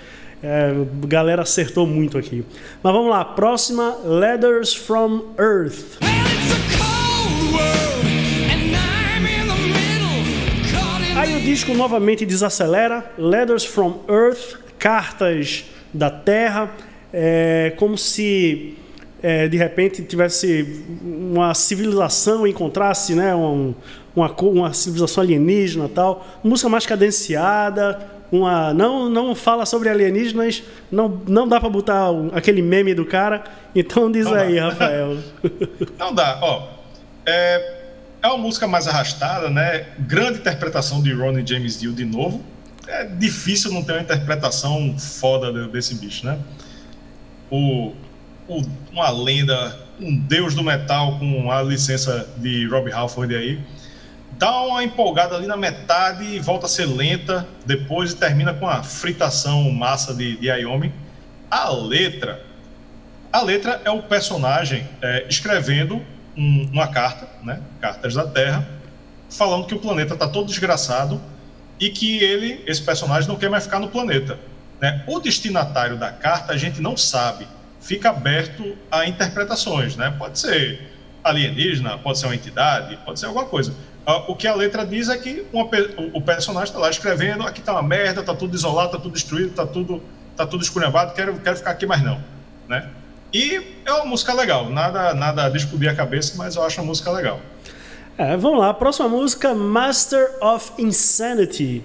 É, 0.43 0.72
galera 1.08 1.41
acertou 1.41 1.88
muito 1.88 2.15
aqui. 2.15 2.46
Mas 2.84 2.93
vamos 2.93 3.10
lá, 3.10 3.26
próxima, 3.26 3.98
Letters 4.04 4.76
from 4.76 5.34
Earth. 5.39 5.98
Aí 11.15 11.36
o 11.36 11.41
disco 11.41 11.74
novamente 11.74 12.24
desacelera, 12.24 13.12
Letters 13.17 13.65
from 13.65 14.02
Earth, 14.08 14.60
cartas 14.78 15.65
da 15.93 16.10
Terra, 16.10 16.71
é, 17.13 17.73
como 17.78 17.97
se 17.97 18.78
é, 19.21 19.47
de 19.47 19.58
repente 19.58 20.04
tivesse 20.04 20.84
uma 21.02 21.54
civilização 21.54 22.45
encontrasse 22.45 23.15
né, 23.15 23.34
um, 23.36 23.73
uma, 24.15 24.32
uma 24.32 24.73
civilização 24.73 25.23
alienígena 25.23 25.89
tal, 25.89 26.26
música 26.43 26.69
mais 26.69 26.86
cadenciada, 26.86 28.00
uma 28.32 28.73
não 28.73 29.10
não 29.10 29.34
fala 29.34 29.65
sobre 29.65 29.89
alienígenas, 29.89 30.63
não 30.91 31.21
não 31.28 31.47
dá 31.47 31.60
para 31.60 31.69
botar 31.69 32.10
aquele 32.34 32.62
meme 32.62 32.93
do 32.93 33.06
cara, 33.06 33.43
então 33.73 34.12
diz 34.12 34.26
não 34.26 34.34
aí, 34.34 34.56
dá. 34.56 34.69
Rafael. 34.69 35.17
Não 35.97 36.13
dá, 36.13 36.39
ó. 36.41 36.67
É, 37.26 37.78
é 38.21 38.28
uma 38.28 38.38
música 38.38 38.67
mais 38.67 38.88
arrastada, 38.88 39.50
né? 39.50 39.86
Grande 40.00 40.39
interpretação 40.39 41.02
de 41.02 41.13
Ronnie 41.13 41.45
James 41.45 41.80
Dio 41.80 41.93
de 41.93 42.06
novo 42.06 42.43
é 42.88 43.06
difícil 43.06 43.71
não 43.71 43.84
ter 43.84 43.93
uma 43.93 44.02
interpretação 44.02 44.97
foda 44.97 45.67
desse 45.67 45.95
bicho, 45.95 46.26
né? 46.26 46.39
O, 47.50 47.93
o, 48.47 48.62
uma 48.91 49.10
lenda, 49.10 49.78
um 50.00 50.17
deus 50.17 50.54
do 50.54 50.63
metal 50.63 51.19
com 51.19 51.52
a 51.52 51.62
licença 51.62 52.28
de 52.38 52.65
Rob 52.67 52.91
Halford 52.91 53.36
aí, 53.36 53.60
dá 54.38 54.62
uma 54.62 54.84
empolgada 54.84 55.36
ali 55.36 55.47
na 55.47 55.58
metade 55.58 56.23
e 56.23 56.39
volta 56.39 56.65
a 56.65 56.69
ser 56.69 56.86
lenta, 56.86 57.47
depois 57.65 58.13
termina 58.13 58.54
com 58.54 58.67
a 58.67 58.84
fritação 58.84 59.69
massa 59.71 60.13
de, 60.13 60.38
de. 60.38 60.50
A 61.50 61.69
letra, 61.69 62.43
a 63.32 63.41
letra 63.41 63.82
é 63.86 63.91
o 63.91 64.04
personagem 64.04 64.88
é, 65.02 65.26
escrevendo 65.30 66.02
um, 66.36 66.69
uma 66.71 66.88
carta, 66.88 67.28
né? 67.43 67.62
Cartas 67.80 68.13
da 68.13 68.28
Terra, 68.28 68.67
falando 69.30 69.65
que 69.65 69.73
o 69.73 69.80
planeta 69.80 70.13
está 70.13 70.28
todo 70.28 70.47
desgraçado 70.47 71.21
e 71.80 71.90
que 71.90 72.20
ele, 72.24 72.63
esse 72.66 72.82
personagem, 72.82 73.28
não 73.28 73.36
quer 73.36 73.50
mais 73.50 73.66
ficar 73.66 73.80
no 73.80 73.90
planeta. 73.90 74.40
Né? 74.82 75.04
O 75.08 75.20
destinatário 75.20 75.98
da 75.98 76.12
carta 76.12 76.54
a 76.54 76.58
gente 76.58 76.82
não 76.82 76.96
sabe, 76.96 77.48
fica 77.80 78.10
aberto 78.10 78.78
a 78.92 79.08
interpretações. 79.08 79.96
Né? 79.96 80.13
Pode 80.18 80.40
ser 80.40 80.82
alienígena, 81.24 81.98
pode 81.98 82.20
ser 82.20 82.28
uma 82.28 82.36
entidade, 82.36 82.98
pode 83.06 83.20
ser 83.20 83.26
alguma 83.28 83.46
coisa. 83.46 83.74
O 84.28 84.36
que 84.36 84.48
a 84.48 84.56
letra 84.56 84.86
diz 84.86 85.10
é 85.10 85.18
que 85.18 85.46
uma, 85.52 85.70
o 86.13 86.22
personagem 86.22 86.70
está 86.70 86.80
lá 86.80 86.90
escrevendo: 86.90 87.44
aqui 87.44 87.60
está 87.60 87.74
uma 87.74 87.84
merda, 87.84 88.22
está 88.22 88.34
tudo 88.34 88.56
isolado, 88.56 88.88
está 88.88 89.00
tudo 89.00 89.12
destruído, 89.12 89.50
está 89.50 89.68
tudo, 89.68 90.02
tá 90.36 90.48
tudo 90.48 90.63
esculhambado, 90.63 91.13
quero, 91.13 91.38
quero 91.40 91.58
ficar 91.58 91.72
aqui 91.72 91.86
mais 91.86 92.02
não. 92.02 92.24
Né? 92.70 92.90
E 93.34 93.82
é 93.86 93.92
uma 93.92 94.06
música 94.06 94.34
legal, 94.34 94.70
nada, 94.70 95.13
nada 95.13 95.44
a 95.44 95.92
a 95.92 95.96
cabeça, 95.96 96.38
mas 96.38 96.56
eu 96.56 96.63
acho 96.63 96.80
uma 96.80 96.88
música 96.88 97.12
legal. 97.12 97.42
É, 98.19 98.36
vamos 98.36 98.58
lá, 98.58 98.73
próxima 98.73 99.08
música, 99.08 99.53
Master 99.53 100.27
of 100.41 100.71
Insanity. 100.80 101.84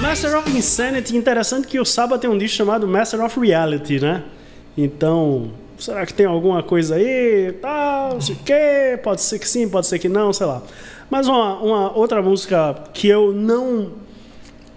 Master 0.00 0.38
of 0.38 0.56
Insanity, 0.56 1.16
interessante 1.16 1.66
que 1.66 1.80
o 1.80 1.84
Saba 1.84 2.20
tem 2.20 2.30
um 2.30 2.38
disco 2.38 2.56
chamado 2.56 2.86
Master 2.86 3.20
of 3.24 3.40
Reality, 3.40 3.98
né? 3.98 4.22
Então, 4.78 5.50
será 5.76 6.06
que 6.06 6.14
tem 6.14 6.26
alguma 6.26 6.62
coisa 6.62 6.94
aí? 6.94 7.52
Tá, 7.60 8.10
não 8.12 8.20
sei 8.20 8.36
o 8.36 8.38
quê, 8.38 9.00
pode 9.02 9.22
ser 9.22 9.40
que 9.40 9.48
sim, 9.48 9.68
pode 9.68 9.88
ser 9.88 9.98
que 9.98 10.08
não, 10.08 10.32
sei 10.32 10.46
lá. 10.46 10.62
Mas 11.10 11.26
uma, 11.26 11.58
uma 11.58 11.98
outra 11.98 12.22
música 12.22 12.76
que 12.94 13.08
eu 13.08 13.32
não 13.32 13.90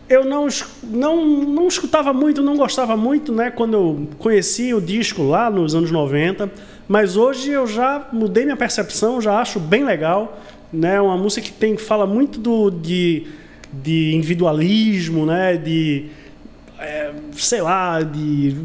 eu 0.09 0.25
não, 0.25 0.47
não, 0.83 1.25
não 1.25 1.67
escutava 1.67 2.13
muito, 2.13 2.41
não 2.41 2.57
gostava 2.57 2.95
muito, 2.95 3.31
né, 3.31 3.51
quando 3.51 3.73
eu 3.73 4.07
conheci 4.19 4.73
o 4.73 4.81
disco 4.81 5.23
lá 5.23 5.49
nos 5.49 5.73
anos 5.73 5.91
90, 5.91 6.51
mas 6.87 7.15
hoje 7.15 7.51
eu 7.51 7.65
já 7.65 8.07
mudei 8.11 8.43
minha 8.43 8.57
percepção, 8.57 9.21
já 9.21 9.39
acho 9.39 9.59
bem 9.59 9.83
legal, 9.83 10.39
né, 10.71 10.99
uma 10.99 11.17
música 11.17 11.41
que 11.47 11.53
tem 11.53 11.77
fala 11.77 12.05
muito 12.05 12.39
do, 12.39 12.69
de, 12.69 13.27
de 13.71 14.13
individualismo, 14.13 15.25
né, 15.25 15.55
de 15.57 16.07
é, 16.79 17.13
sei 17.33 17.61
lá, 17.61 18.01
de 18.01 18.57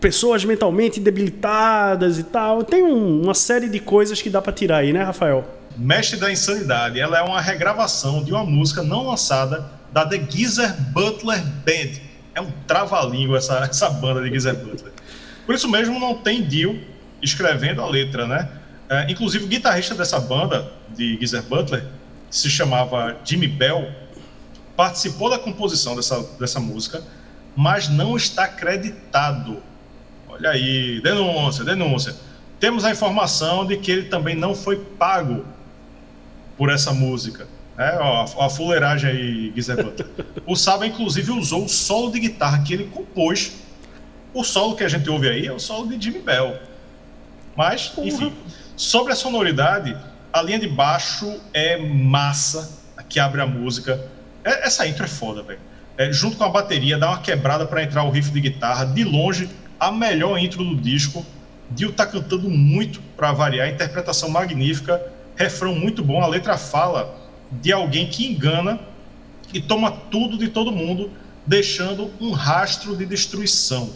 pessoas 0.00 0.44
mentalmente 0.44 0.98
debilitadas 0.98 2.18
e 2.18 2.24
tal. 2.24 2.64
Tem 2.64 2.82
um, 2.82 3.22
uma 3.22 3.34
série 3.34 3.68
de 3.68 3.78
coisas 3.78 4.20
que 4.20 4.28
dá 4.28 4.42
para 4.42 4.52
tirar 4.52 4.78
aí, 4.78 4.92
né, 4.92 5.02
Rafael? 5.02 5.44
Mestre 5.76 6.18
da 6.18 6.32
Insanidade, 6.32 6.98
ela 6.98 7.18
é 7.18 7.22
uma 7.22 7.40
regravação 7.40 8.24
de 8.24 8.32
uma 8.32 8.44
música 8.44 8.82
não 8.82 9.06
lançada 9.06 9.79
da 9.92 10.06
The 10.06 10.18
Geezer 10.18 10.74
Butler 10.92 11.42
Band. 11.64 12.00
É 12.34 12.40
um 12.40 12.50
trava-língua 12.66 13.38
essa, 13.38 13.58
essa 13.68 13.90
banda 13.90 14.22
de 14.22 14.30
Geezer 14.30 14.56
Butler. 14.56 14.92
Por 15.46 15.54
isso 15.54 15.68
mesmo 15.68 15.98
não 15.98 16.14
tem 16.14 16.42
Dio 16.42 16.80
escrevendo 17.22 17.82
a 17.82 17.86
letra, 17.86 18.26
né? 18.26 18.48
É, 18.88 19.10
inclusive 19.10 19.44
o 19.44 19.48
guitarrista 19.48 19.94
dessa 19.94 20.18
banda, 20.18 20.72
de 20.96 21.16
Geezer 21.18 21.42
Butler, 21.42 21.84
que 22.28 22.36
se 22.36 22.50
chamava 22.50 23.16
Jimmy 23.24 23.46
Bell, 23.46 23.88
participou 24.76 25.30
da 25.30 25.38
composição 25.38 25.94
dessa, 25.94 26.20
dessa 26.38 26.58
música, 26.58 27.02
mas 27.54 27.88
não 27.88 28.16
está 28.16 28.44
acreditado. 28.44 29.62
Olha 30.28 30.50
aí, 30.50 31.00
denúncia, 31.02 31.64
denúncia. 31.64 32.16
Temos 32.58 32.84
a 32.84 32.90
informação 32.90 33.66
de 33.66 33.76
que 33.76 33.90
ele 33.90 34.08
também 34.08 34.34
não 34.34 34.54
foi 34.54 34.76
pago 34.76 35.44
por 36.56 36.70
essa 36.70 36.92
música. 36.92 37.46
É, 37.80 37.96
ó, 37.98 38.44
a 38.44 38.50
fuleiragem 38.50 39.10
aí, 39.10 39.50
Guizebota. 39.52 40.06
o 40.46 40.54
Saba, 40.54 40.86
inclusive, 40.86 41.30
usou 41.30 41.64
o 41.64 41.68
solo 41.68 42.12
de 42.12 42.20
guitarra 42.20 42.62
que 42.62 42.74
ele 42.74 42.84
compôs. 42.84 43.52
O 44.34 44.44
solo 44.44 44.76
que 44.76 44.84
a 44.84 44.88
gente 44.88 45.08
ouve 45.08 45.30
aí 45.30 45.46
é 45.46 45.52
o 45.52 45.58
solo 45.58 45.88
de 45.88 45.98
Jimmy 45.98 46.20
Bell. 46.20 46.58
Mas, 47.56 47.90
enfim, 47.96 48.34
sobre 48.76 49.14
a 49.14 49.16
sonoridade, 49.16 49.96
a 50.30 50.42
linha 50.42 50.58
de 50.58 50.68
baixo 50.68 51.40
é 51.54 51.78
massa, 51.78 52.82
que 53.08 53.18
abre 53.18 53.40
a 53.40 53.46
música. 53.46 53.98
É, 54.44 54.66
essa 54.66 54.86
intro 54.86 55.04
é 55.04 55.08
foda, 55.08 55.42
velho. 55.42 55.60
É, 55.96 56.12
junto 56.12 56.36
com 56.36 56.44
a 56.44 56.50
bateria, 56.50 56.98
dá 56.98 57.08
uma 57.08 57.22
quebrada 57.22 57.64
para 57.64 57.82
entrar 57.82 58.04
o 58.04 58.10
riff 58.10 58.30
de 58.30 58.42
guitarra. 58.42 58.84
De 58.84 59.04
longe, 59.04 59.48
a 59.78 59.90
melhor 59.90 60.38
intro 60.38 60.62
do 60.62 60.76
disco. 60.76 61.24
Dio 61.70 61.92
tá 61.92 62.04
cantando 62.04 62.50
muito 62.50 63.00
para 63.16 63.32
variar, 63.32 63.70
interpretação 63.70 64.28
magnífica, 64.28 65.00
refrão 65.34 65.74
muito 65.74 66.04
bom. 66.04 66.22
A 66.22 66.26
letra 66.26 66.58
fala 66.58 67.29
de 67.50 67.72
alguém 67.72 68.06
que 68.08 68.26
engana 68.26 68.78
e 69.52 69.60
toma 69.60 69.90
tudo 69.90 70.38
de 70.38 70.48
todo 70.48 70.70
mundo, 70.70 71.10
deixando 71.46 72.10
um 72.20 72.30
rastro 72.30 72.96
de 72.96 73.04
destruição. 73.04 73.90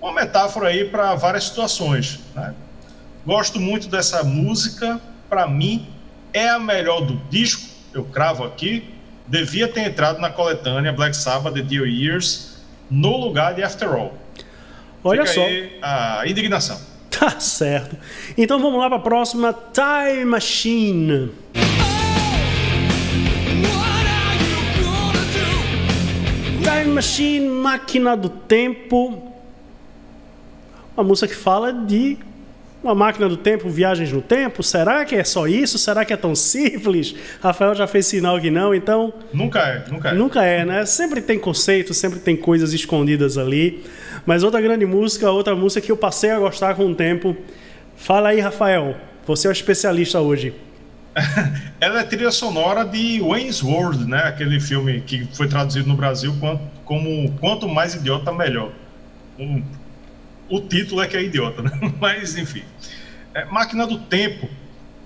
Uma 0.00 0.12
metáfora 0.12 0.68
aí 0.68 0.84
para 0.84 1.14
várias 1.14 1.44
situações. 1.44 2.20
Né? 2.34 2.54
Gosto 3.26 3.58
muito 3.58 3.88
dessa 3.88 4.22
música. 4.22 5.00
Para 5.28 5.48
mim, 5.48 5.88
é 6.32 6.48
a 6.48 6.58
melhor 6.58 7.00
do 7.00 7.16
disco. 7.30 7.68
Eu 7.92 8.04
cravo 8.04 8.44
aqui. 8.44 8.84
Devia 9.26 9.66
ter 9.66 9.80
entrado 9.80 10.20
na 10.20 10.30
coletânea 10.30 10.92
Black 10.92 11.16
Sabbath 11.16 11.54
The 11.54 11.62
Dear 11.62 11.86
Years 11.86 12.58
no 12.90 13.16
lugar 13.16 13.54
de 13.54 13.62
After 13.62 13.88
All. 13.88 14.14
Olha 15.02 15.26
Fica 15.26 15.34
só. 15.34 15.46
a 15.82 16.26
indignação. 16.26 16.80
Tá 17.14 17.38
certo. 17.38 17.96
Então 18.36 18.60
vamos 18.60 18.78
lá 18.80 18.88
para 18.88 18.98
a 18.98 19.00
próxima 19.00 19.56
Time 19.72 20.24
Machine. 20.24 21.30
Machine, 26.94 27.48
Máquina 27.48 28.16
do 28.16 28.28
Tempo. 28.28 29.34
Uma 30.96 31.02
música 31.02 31.26
que 31.26 31.34
fala 31.34 31.72
de 31.72 32.16
uma 32.84 32.94
máquina 32.94 33.28
do 33.28 33.36
tempo, 33.36 33.68
viagens 33.68 34.12
no 34.12 34.22
tempo. 34.22 34.62
Será 34.62 35.04
que 35.04 35.16
é 35.16 35.24
só 35.24 35.48
isso? 35.48 35.76
Será 35.76 36.04
que 36.04 36.12
é 36.12 36.16
tão 36.16 36.36
simples? 36.36 37.12
Rafael 37.42 37.74
já 37.74 37.88
fez 37.88 38.06
sinal 38.06 38.40
que 38.40 38.48
não, 38.48 38.72
então 38.72 39.12
Nunca 39.32 39.58
é, 39.60 39.84
nunca 39.90 40.08
é. 40.10 40.14
Nunca 40.14 40.44
é, 40.44 40.64
né? 40.64 40.86
Sempre 40.86 41.20
tem 41.20 41.36
conceito, 41.36 41.92
sempre 41.92 42.20
tem 42.20 42.36
coisas 42.36 42.72
escondidas 42.72 43.36
ali. 43.36 43.82
Mas 44.24 44.44
outra 44.44 44.60
grande 44.60 44.86
música, 44.86 45.28
outra 45.30 45.56
música 45.56 45.84
que 45.84 45.90
eu 45.90 45.96
passei 45.96 46.30
a 46.30 46.38
gostar 46.38 46.76
com 46.76 46.86
o 46.86 46.94
tempo. 46.94 47.36
Fala 47.96 48.28
aí, 48.28 48.38
Rafael. 48.38 48.94
Você 49.26 49.48
é 49.48 49.50
o 49.50 49.52
especialista 49.52 50.20
hoje. 50.20 50.54
Ela 51.80 52.00
é 52.00 52.04
trilha 52.04 52.30
sonora 52.30 52.84
de 52.84 53.20
Wayne's 53.20 53.62
World, 53.62 54.04
né? 54.06 54.22
Aquele 54.24 54.60
filme 54.60 55.00
que 55.00 55.26
foi 55.32 55.48
traduzido 55.48 55.88
no 55.88 55.96
Brasil 55.96 56.36
como, 56.38 56.60
como 56.84 57.32
Quanto 57.38 57.68
Mais 57.68 57.94
Idiota 57.94 58.32
Melhor. 58.32 58.72
Um, 59.38 59.62
o 60.48 60.60
título 60.60 61.02
é 61.02 61.06
que 61.06 61.16
é 61.16 61.22
idiota, 61.22 61.62
né? 61.62 61.70
Mas 61.98 62.36
enfim. 62.36 62.62
É, 63.32 63.44
Máquina 63.46 63.86
do 63.86 63.98
Tempo. 63.98 64.48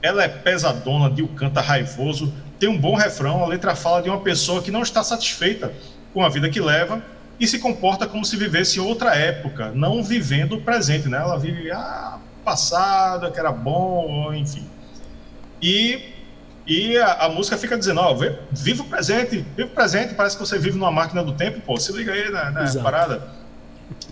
Ela 0.00 0.22
é 0.22 0.28
pesadona, 0.28 1.10
Dio 1.10 1.26
canta 1.28 1.60
raivoso, 1.60 2.32
tem 2.58 2.68
um 2.68 2.78
bom 2.78 2.94
refrão, 2.94 3.42
a 3.42 3.46
letra 3.48 3.74
fala 3.74 4.00
de 4.00 4.08
uma 4.08 4.20
pessoa 4.20 4.62
que 4.62 4.70
não 4.70 4.82
está 4.82 5.02
satisfeita 5.02 5.72
com 6.14 6.24
a 6.24 6.28
vida 6.28 6.48
que 6.48 6.60
leva 6.60 7.02
e 7.38 7.46
se 7.46 7.58
comporta 7.58 8.06
como 8.06 8.24
se 8.24 8.36
vivesse 8.36 8.78
outra 8.78 9.14
época, 9.14 9.72
não 9.74 10.02
vivendo 10.02 10.56
o 10.56 10.60
presente, 10.60 11.08
né? 11.08 11.18
Ela 11.18 11.36
vive 11.36 11.70
ah, 11.70 12.18
passado, 12.44 13.30
que 13.32 13.38
era 13.38 13.52
bom, 13.52 14.32
enfim. 14.32 14.66
E, 15.62 16.00
e 16.68 16.98
a, 16.98 17.24
a 17.24 17.28
música 17.30 17.56
fica 17.56 17.78
dizendo, 17.78 18.00
ó, 18.00 18.12
o 18.12 18.16
presente, 18.84 19.44
viva 19.56 19.68
o 19.70 19.74
presente, 19.74 20.14
parece 20.14 20.36
que 20.36 20.46
você 20.46 20.58
vive 20.58 20.78
numa 20.78 20.90
máquina 20.90 21.24
do 21.24 21.32
tempo, 21.32 21.62
pô, 21.62 21.78
se 21.78 21.90
liga 21.92 22.12
aí 22.12 22.30
na, 22.30 22.50
na 22.50 22.82
parada. 22.82 23.26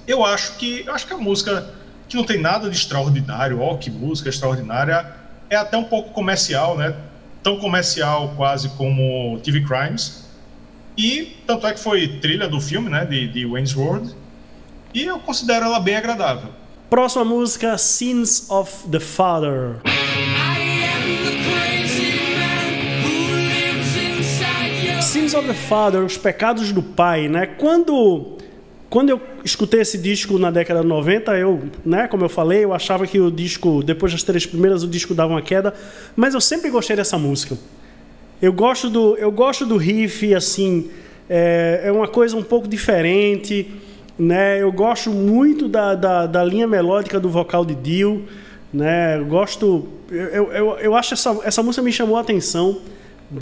Eu 0.06 0.24
acho 0.24 0.56
que 0.56 0.82
eu 0.86 0.94
acho 0.94 1.06
que 1.06 1.12
a 1.12 1.18
música 1.18 1.74
que 2.08 2.16
não 2.16 2.24
tem 2.24 2.40
nada 2.40 2.70
de 2.70 2.76
extraordinário, 2.76 3.60
ó, 3.60 3.76
que 3.76 3.90
música 3.90 4.30
extraordinária, 4.30 5.14
é 5.50 5.56
até 5.56 5.76
um 5.76 5.84
pouco 5.84 6.10
comercial, 6.10 6.78
né? 6.78 6.94
Tão 7.42 7.58
comercial 7.58 8.32
quase 8.36 8.70
como 8.70 9.38
TV 9.40 9.62
Crimes. 9.62 10.24
E 10.96 11.36
tanto 11.46 11.66
é 11.66 11.74
que 11.74 11.80
foi 11.80 12.08
trilha 12.08 12.48
do 12.48 12.58
filme, 12.58 12.88
né, 12.88 13.04
de, 13.04 13.28
de 13.28 13.44
Wayne's 13.44 13.76
World. 13.76 14.14
E 14.94 15.04
eu 15.04 15.18
considero 15.18 15.66
ela 15.66 15.78
bem 15.78 15.96
agradável. 15.96 16.50
Próxima 16.88 17.24
música, 17.24 17.76
Sins 17.76 18.48
of 18.48 18.88
the 18.88 19.00
Father. 19.00 19.82
Sins 25.16 25.32
of 25.32 25.48
the 25.48 25.54
Father, 25.54 26.04
os 26.04 26.18
pecados 26.18 26.72
do 26.72 26.82
pai, 26.82 27.26
né? 27.26 27.46
Quando 27.46 28.36
quando 28.90 29.08
eu 29.08 29.20
escutei 29.42 29.80
esse 29.80 29.96
disco 29.96 30.38
na 30.38 30.50
década 30.50 30.82
de 30.82 30.86
90, 30.86 31.38
eu, 31.38 31.62
né, 31.86 32.06
como 32.06 32.22
eu 32.22 32.28
falei, 32.28 32.64
eu 32.64 32.74
achava 32.74 33.06
que 33.06 33.18
o 33.18 33.30
disco, 33.30 33.82
depois 33.82 34.12
das 34.12 34.22
três 34.22 34.44
primeiras, 34.44 34.82
o 34.82 34.86
disco 34.86 35.14
dava 35.14 35.32
uma 35.32 35.40
queda, 35.40 35.72
mas 36.14 36.34
eu 36.34 36.40
sempre 36.40 36.68
gostei 36.68 36.96
dessa 36.96 37.16
música. 37.16 37.56
Eu 38.42 38.52
gosto 38.52 38.90
do, 38.90 39.16
eu 39.16 39.32
gosto 39.32 39.64
do 39.64 39.78
riff, 39.78 40.34
assim, 40.34 40.90
é, 41.30 41.80
é 41.84 41.90
uma 41.90 42.06
coisa 42.06 42.36
um 42.36 42.42
pouco 42.42 42.68
diferente, 42.68 43.72
né? 44.18 44.60
Eu 44.60 44.70
gosto 44.70 45.08
muito 45.08 45.66
da, 45.66 45.94
da, 45.94 46.26
da 46.26 46.44
linha 46.44 46.66
melódica 46.66 47.18
do 47.18 47.30
vocal 47.30 47.64
de 47.64 47.74
Dio, 47.74 48.26
né? 48.70 49.18
Eu 49.18 49.24
gosto, 49.24 49.88
eu, 50.10 50.52
eu, 50.52 50.78
eu 50.78 50.94
acho 50.94 51.14
essa, 51.14 51.40
essa 51.42 51.62
música 51.62 51.82
me 51.82 51.90
chamou 51.90 52.18
a 52.18 52.20
atenção 52.20 52.82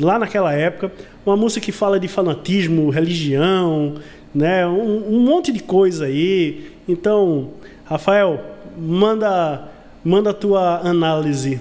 lá 0.01 0.19
naquela 0.19 0.53
época, 0.53 0.93
uma 1.25 1.37
música 1.37 1.65
que 1.65 1.73
fala 1.73 1.99
de 1.99 2.09
fanatismo, 2.09 2.91
religião, 2.91 3.97
né? 4.35 4.67
Um, 4.67 5.17
um 5.17 5.21
monte 5.21 5.53
de 5.53 5.61
coisa 5.61 6.07
aí. 6.07 6.73
Então, 6.89 7.53
Rafael, 7.85 8.43
manda, 8.77 9.69
manda 10.05 10.31
a 10.31 10.35
tua 10.35 10.81
análise. 10.81 11.61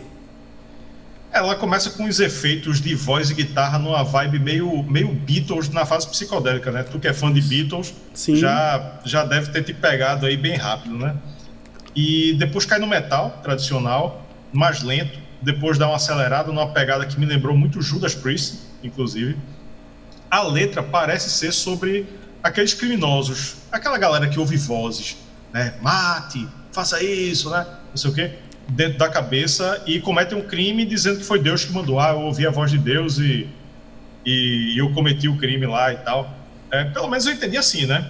Ela 1.31 1.55
começa 1.55 1.89
com 1.89 2.05
os 2.05 2.19
efeitos 2.19 2.79
de 2.79 2.93
voz 2.93 3.31
e 3.31 3.33
guitarra 3.33 3.79
numa 3.79 4.03
vibe 4.03 4.37
meio, 4.37 4.83
meio 4.83 5.07
Beatles 5.07 5.67
na 5.69 5.83
fase 5.83 6.07
psicodélica, 6.07 6.71
né? 6.71 6.83
Tu 6.83 6.99
que 6.99 7.07
é 7.07 7.13
fã 7.13 7.33
de 7.33 7.41
Beatles, 7.41 7.93
Sim. 8.13 8.35
já, 8.35 8.99
já 9.03 9.25
deve 9.25 9.51
ter 9.51 9.63
te 9.63 9.73
pegado 9.73 10.27
aí 10.27 10.37
bem 10.37 10.55
rápido, 10.55 10.95
né? 10.95 11.15
E 11.95 12.33
depois 12.33 12.65
cai 12.65 12.77
no 12.77 12.85
metal 12.85 13.39
tradicional, 13.41 14.23
mais 14.51 14.83
lento, 14.83 15.22
depois 15.43 15.77
dá 15.77 15.87
uma 15.87 15.97
acelerada 15.97 16.51
numa 16.51 16.71
pegada 16.71 17.05
que 17.05 17.19
me 17.19 17.25
lembrou 17.25 17.55
muito 17.55 17.81
Judas 17.81 18.15
Priest, 18.15 18.59
inclusive. 18.83 19.37
A 20.31 20.41
letra 20.41 20.81
parece 20.81 21.29
ser 21.29 21.51
sobre 21.51 22.07
aqueles 22.41 22.73
criminosos, 22.73 23.57
aquela 23.71 23.97
galera 23.97 24.27
que 24.27 24.39
ouve 24.39 24.57
vozes, 24.57 25.17
né? 25.51 25.75
Mate, 25.81 26.47
faça 26.71 27.03
isso, 27.03 27.49
né? 27.49 27.65
Não 27.89 27.97
sei 27.97 28.09
o 28.09 28.13
quê, 28.13 28.31
dentro 28.69 28.97
da 28.97 29.09
cabeça 29.09 29.83
e 29.85 29.99
cometem 29.99 30.37
um 30.37 30.47
crime 30.47 30.85
dizendo 30.85 31.19
que 31.19 31.25
foi 31.25 31.39
Deus 31.39 31.65
que 31.65 31.73
mandou. 31.73 31.99
Ah, 31.99 32.09
eu 32.11 32.21
ouvi 32.21 32.47
a 32.47 32.51
voz 32.51 32.71
de 32.71 32.77
Deus 32.77 33.17
e, 33.19 33.47
e 34.25 34.75
eu 34.79 34.91
cometi 34.93 35.27
o 35.27 35.37
crime 35.37 35.65
lá 35.65 35.93
e 35.93 35.97
tal. 35.97 36.33
É, 36.71 36.85
pelo 36.85 37.07
menos 37.07 37.25
eu 37.25 37.33
entendi 37.33 37.57
assim, 37.57 37.85
né? 37.85 38.09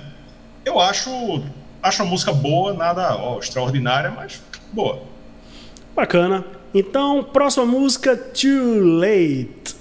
Eu 0.64 0.80
acho, 0.80 1.44
acho 1.82 2.02
a 2.04 2.06
música 2.06 2.32
boa, 2.32 2.74
nada 2.74 3.18
ó, 3.18 3.40
extraordinária, 3.40 4.10
mas 4.12 4.42
boa. 4.72 5.04
Bacana. 5.96 6.46
Então, 6.74 7.24
próxima 7.24 7.68
música, 7.68 8.18
Too 8.18 8.80
Late. 8.98 9.76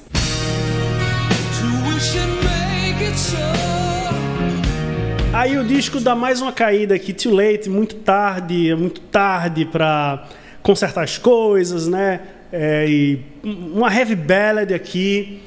Aí 5.32 5.56
o 5.56 5.64
disco 5.64 5.98
dá 5.98 6.14
mais 6.14 6.42
uma 6.42 6.52
caída 6.52 6.94
aqui, 6.94 7.14
Too 7.14 7.34
Late, 7.34 7.70
muito 7.70 7.94
tarde, 7.96 8.70
é 8.70 8.74
muito 8.74 9.00
tarde 9.00 9.64
para 9.64 10.28
consertar 10.62 11.02
as 11.04 11.16
coisas, 11.16 11.88
né? 11.88 12.20
É, 12.52 12.86
e 12.86 13.24
uma 13.42 13.90
heavy 13.90 14.14
ballad 14.14 14.74
aqui, 14.74 15.40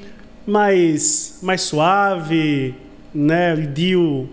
mais, 0.48 1.38
mais 1.44 1.62
suave, 1.62 2.74
né? 3.14 3.54
O 3.54 3.68
Dio, 3.68 4.28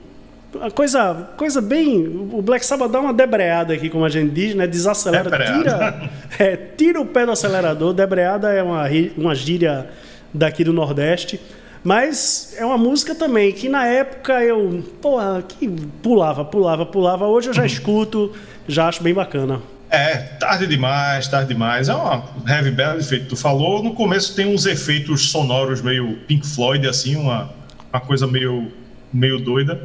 uma 0.54 0.70
coisa, 0.70 1.28
coisa 1.36 1.60
bem. 1.60 2.06
O 2.32 2.42
Black 2.42 2.64
Sabbath 2.64 2.90
dá 2.90 3.00
uma 3.00 3.12
debreada 3.12 3.74
aqui, 3.74 3.88
como 3.88 4.04
a 4.04 4.08
gente 4.08 4.32
diz, 4.32 4.54
né? 4.54 4.66
Desacelera, 4.66 5.24
Debreada. 5.30 5.58
tira, 5.58 6.10
é, 6.38 6.56
tira 6.56 7.00
o 7.00 7.06
pé 7.06 7.24
do 7.24 7.32
acelerador. 7.32 7.92
Debreada 7.92 8.50
é 8.50 8.62
uma, 8.62 8.84
uma 9.16 9.34
gíria 9.34 9.88
daqui 10.32 10.64
do 10.64 10.72
Nordeste. 10.72 11.40
Mas 11.84 12.54
é 12.56 12.64
uma 12.64 12.78
música 12.78 13.14
também 13.14 13.52
que 13.52 13.68
na 13.68 13.86
época 13.86 14.40
eu, 14.42 14.84
porra, 15.00 15.42
que 15.42 15.68
pulava, 16.00 16.44
pulava, 16.44 16.86
pulava. 16.86 17.26
Hoje 17.26 17.48
eu 17.50 17.54
já 17.54 17.64
escuto, 17.66 18.32
já 18.68 18.88
acho 18.88 19.02
bem 19.02 19.12
bacana. 19.12 19.60
É, 19.90 20.16
tarde 20.16 20.66
demais, 20.66 21.28
tarde 21.28 21.48
demais. 21.48 21.88
É 21.88 21.94
uma 21.94 22.24
heavy 22.48 22.70
ballad, 22.70 23.04
feito 23.04 23.26
tu 23.26 23.36
falou. 23.36 23.82
No 23.82 23.94
começo 23.94 24.34
tem 24.34 24.46
uns 24.46 24.64
efeitos 24.64 25.30
sonoros 25.30 25.82
meio 25.82 26.16
Pink 26.26 26.46
Floyd, 26.46 26.86
assim, 26.88 27.16
uma, 27.16 27.50
uma 27.92 28.00
coisa 28.00 28.26
meio, 28.26 28.72
meio 29.12 29.38
doida. 29.38 29.82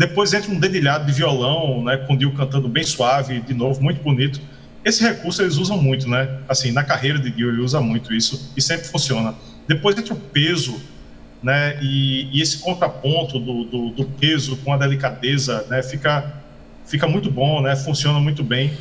Depois 0.00 0.32
entra 0.32 0.50
um 0.50 0.58
dedilhado 0.58 1.04
de 1.04 1.12
violão, 1.12 1.84
né, 1.84 1.98
com 1.98 2.14
o 2.14 2.16
Dio 2.16 2.32
cantando 2.32 2.66
bem 2.70 2.82
suave, 2.82 3.38
de 3.42 3.52
novo, 3.52 3.82
muito 3.82 4.02
bonito. 4.02 4.40
Esse 4.82 5.02
recurso 5.02 5.42
eles 5.42 5.58
usam 5.58 5.76
muito, 5.76 6.08
né? 6.08 6.38
Assim, 6.48 6.72
na 6.72 6.82
carreira 6.82 7.18
de 7.18 7.30
Dio 7.30 7.50
ele 7.50 7.60
usa 7.60 7.82
muito 7.82 8.14
isso 8.14 8.50
e 8.56 8.62
sempre 8.62 8.88
funciona. 8.88 9.34
Depois 9.68 9.98
entra 9.98 10.14
o 10.14 10.16
peso, 10.16 10.80
né? 11.42 11.78
E, 11.82 12.34
e 12.34 12.40
esse 12.40 12.60
contraponto 12.60 13.38
do, 13.38 13.64
do, 13.64 13.90
do 13.90 14.04
peso 14.06 14.56
com 14.64 14.72
a 14.72 14.78
delicadeza, 14.78 15.66
né? 15.68 15.82
Fica, 15.82 16.32
fica 16.86 17.06
muito 17.06 17.30
bom, 17.30 17.60
né? 17.60 17.76
Funciona 17.76 18.18
muito 18.18 18.42
bem. 18.42 18.72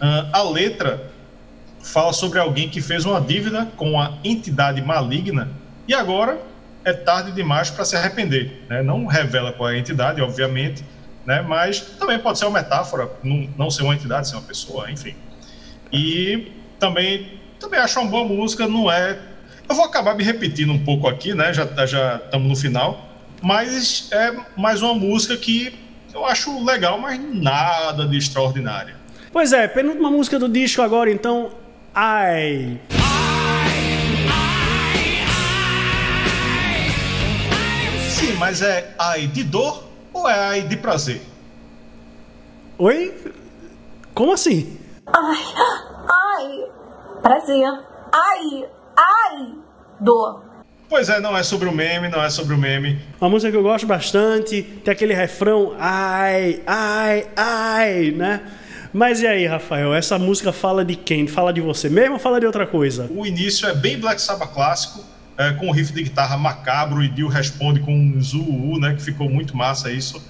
Ah, 0.00 0.30
a 0.32 0.42
letra 0.42 1.12
fala 1.80 2.12
sobre 2.12 2.40
alguém 2.40 2.68
que 2.68 2.80
fez 2.80 3.04
uma 3.04 3.20
dívida 3.20 3.66
com 3.76 3.92
uma 3.92 4.18
entidade 4.24 4.82
maligna 4.82 5.48
e 5.86 5.94
agora 5.94 6.40
é 6.86 6.92
tarde 6.92 7.32
demais 7.32 7.68
para 7.68 7.84
se 7.84 7.96
arrepender. 7.96 8.64
Né? 8.70 8.80
Não 8.80 9.06
revela 9.06 9.52
qual 9.52 9.68
é 9.68 9.74
a 9.74 9.78
entidade, 9.78 10.22
obviamente, 10.22 10.84
né? 11.26 11.42
mas 11.42 11.80
também 11.80 12.16
pode 12.16 12.38
ser 12.38 12.46
uma 12.46 12.60
metáfora, 12.60 13.10
não, 13.24 13.48
não 13.58 13.70
ser 13.70 13.82
uma 13.82 13.92
entidade, 13.92 14.28
ser 14.28 14.36
uma 14.36 14.42
pessoa, 14.42 14.88
enfim. 14.88 15.14
E 15.92 16.52
também, 16.78 17.40
também 17.58 17.80
acho 17.80 17.98
uma 18.00 18.08
boa 18.08 18.24
música, 18.24 18.68
não 18.68 18.90
é. 18.90 19.18
Eu 19.68 19.74
vou 19.74 19.84
acabar 19.84 20.14
me 20.14 20.22
repetindo 20.22 20.72
um 20.72 20.84
pouco 20.84 21.08
aqui, 21.08 21.34
né? 21.34 21.52
Já 21.52 21.66
já 21.86 22.16
estamos 22.24 22.48
no 22.48 22.54
final, 22.54 23.04
mas 23.42 24.08
é 24.12 24.32
mais 24.56 24.80
uma 24.80 24.94
música 24.94 25.36
que 25.36 25.74
eu 26.14 26.24
acho 26.24 26.64
legal, 26.64 27.00
mas 27.00 27.20
nada 27.34 28.06
de 28.06 28.16
extraordinária. 28.16 28.94
Pois 29.32 29.52
é, 29.52 29.66
penúltima 29.66 30.08
música 30.08 30.38
do 30.38 30.48
disco 30.48 30.80
agora, 30.82 31.10
então, 31.10 31.50
Ai. 31.92 32.78
Sim, 38.26 38.34
mas 38.38 38.60
é 38.60 38.92
ai 38.98 39.28
de 39.28 39.44
dor 39.44 39.84
ou 40.12 40.28
é 40.28 40.34
ai 40.34 40.62
de 40.62 40.76
prazer? 40.76 41.22
Oi? 42.76 43.14
Como 44.12 44.32
assim? 44.32 44.76
Ai, 45.06 45.44
ai, 46.10 46.64
prazer. 47.22 47.68
Ai, 48.12 48.64
ai, 48.96 49.52
dor. 50.00 50.42
Pois 50.88 51.08
é, 51.08 51.20
não 51.20 51.36
é 51.36 51.44
sobre 51.44 51.68
o 51.68 51.72
meme, 51.72 52.08
não 52.08 52.20
é 52.20 52.28
sobre 52.28 52.52
o 52.52 52.58
meme. 52.58 53.00
Uma 53.20 53.30
música 53.30 53.52
que 53.52 53.56
eu 53.56 53.62
gosto 53.62 53.86
bastante, 53.86 54.60
tem 54.60 54.90
aquele 54.90 55.14
refrão 55.14 55.76
ai, 55.78 56.60
ai, 56.66 57.28
ai, 57.36 58.10
né? 58.10 58.40
Mas 58.92 59.20
e 59.20 59.26
aí, 59.28 59.46
Rafael, 59.46 59.94
essa 59.94 60.18
música 60.18 60.52
fala 60.52 60.84
de 60.84 60.96
quem? 60.96 61.28
Fala 61.28 61.52
de 61.52 61.60
você 61.60 61.88
mesmo 61.88 62.14
ou 62.14 62.18
fala 62.18 62.40
de 62.40 62.46
outra 62.46 62.66
coisa? 62.66 63.08
O 63.08 63.24
início 63.24 63.68
é 63.68 63.74
bem 63.74 64.00
Black 64.00 64.20
Sabbath 64.20 64.52
clássico, 64.52 65.04
é, 65.38 65.52
com 65.52 65.68
o 65.68 65.72
riff 65.72 65.92
de 65.92 66.02
guitarra 66.02 66.36
macabro 66.36 67.02
e 67.02 67.08
Dio 67.08 67.28
responde 67.28 67.80
com 67.80 67.94
um 67.94 68.20
zuu, 68.20 68.78
né, 68.78 68.94
que 68.94 69.02
ficou 69.02 69.28
muito 69.28 69.56
massa 69.56 69.90
isso. 69.90 70.22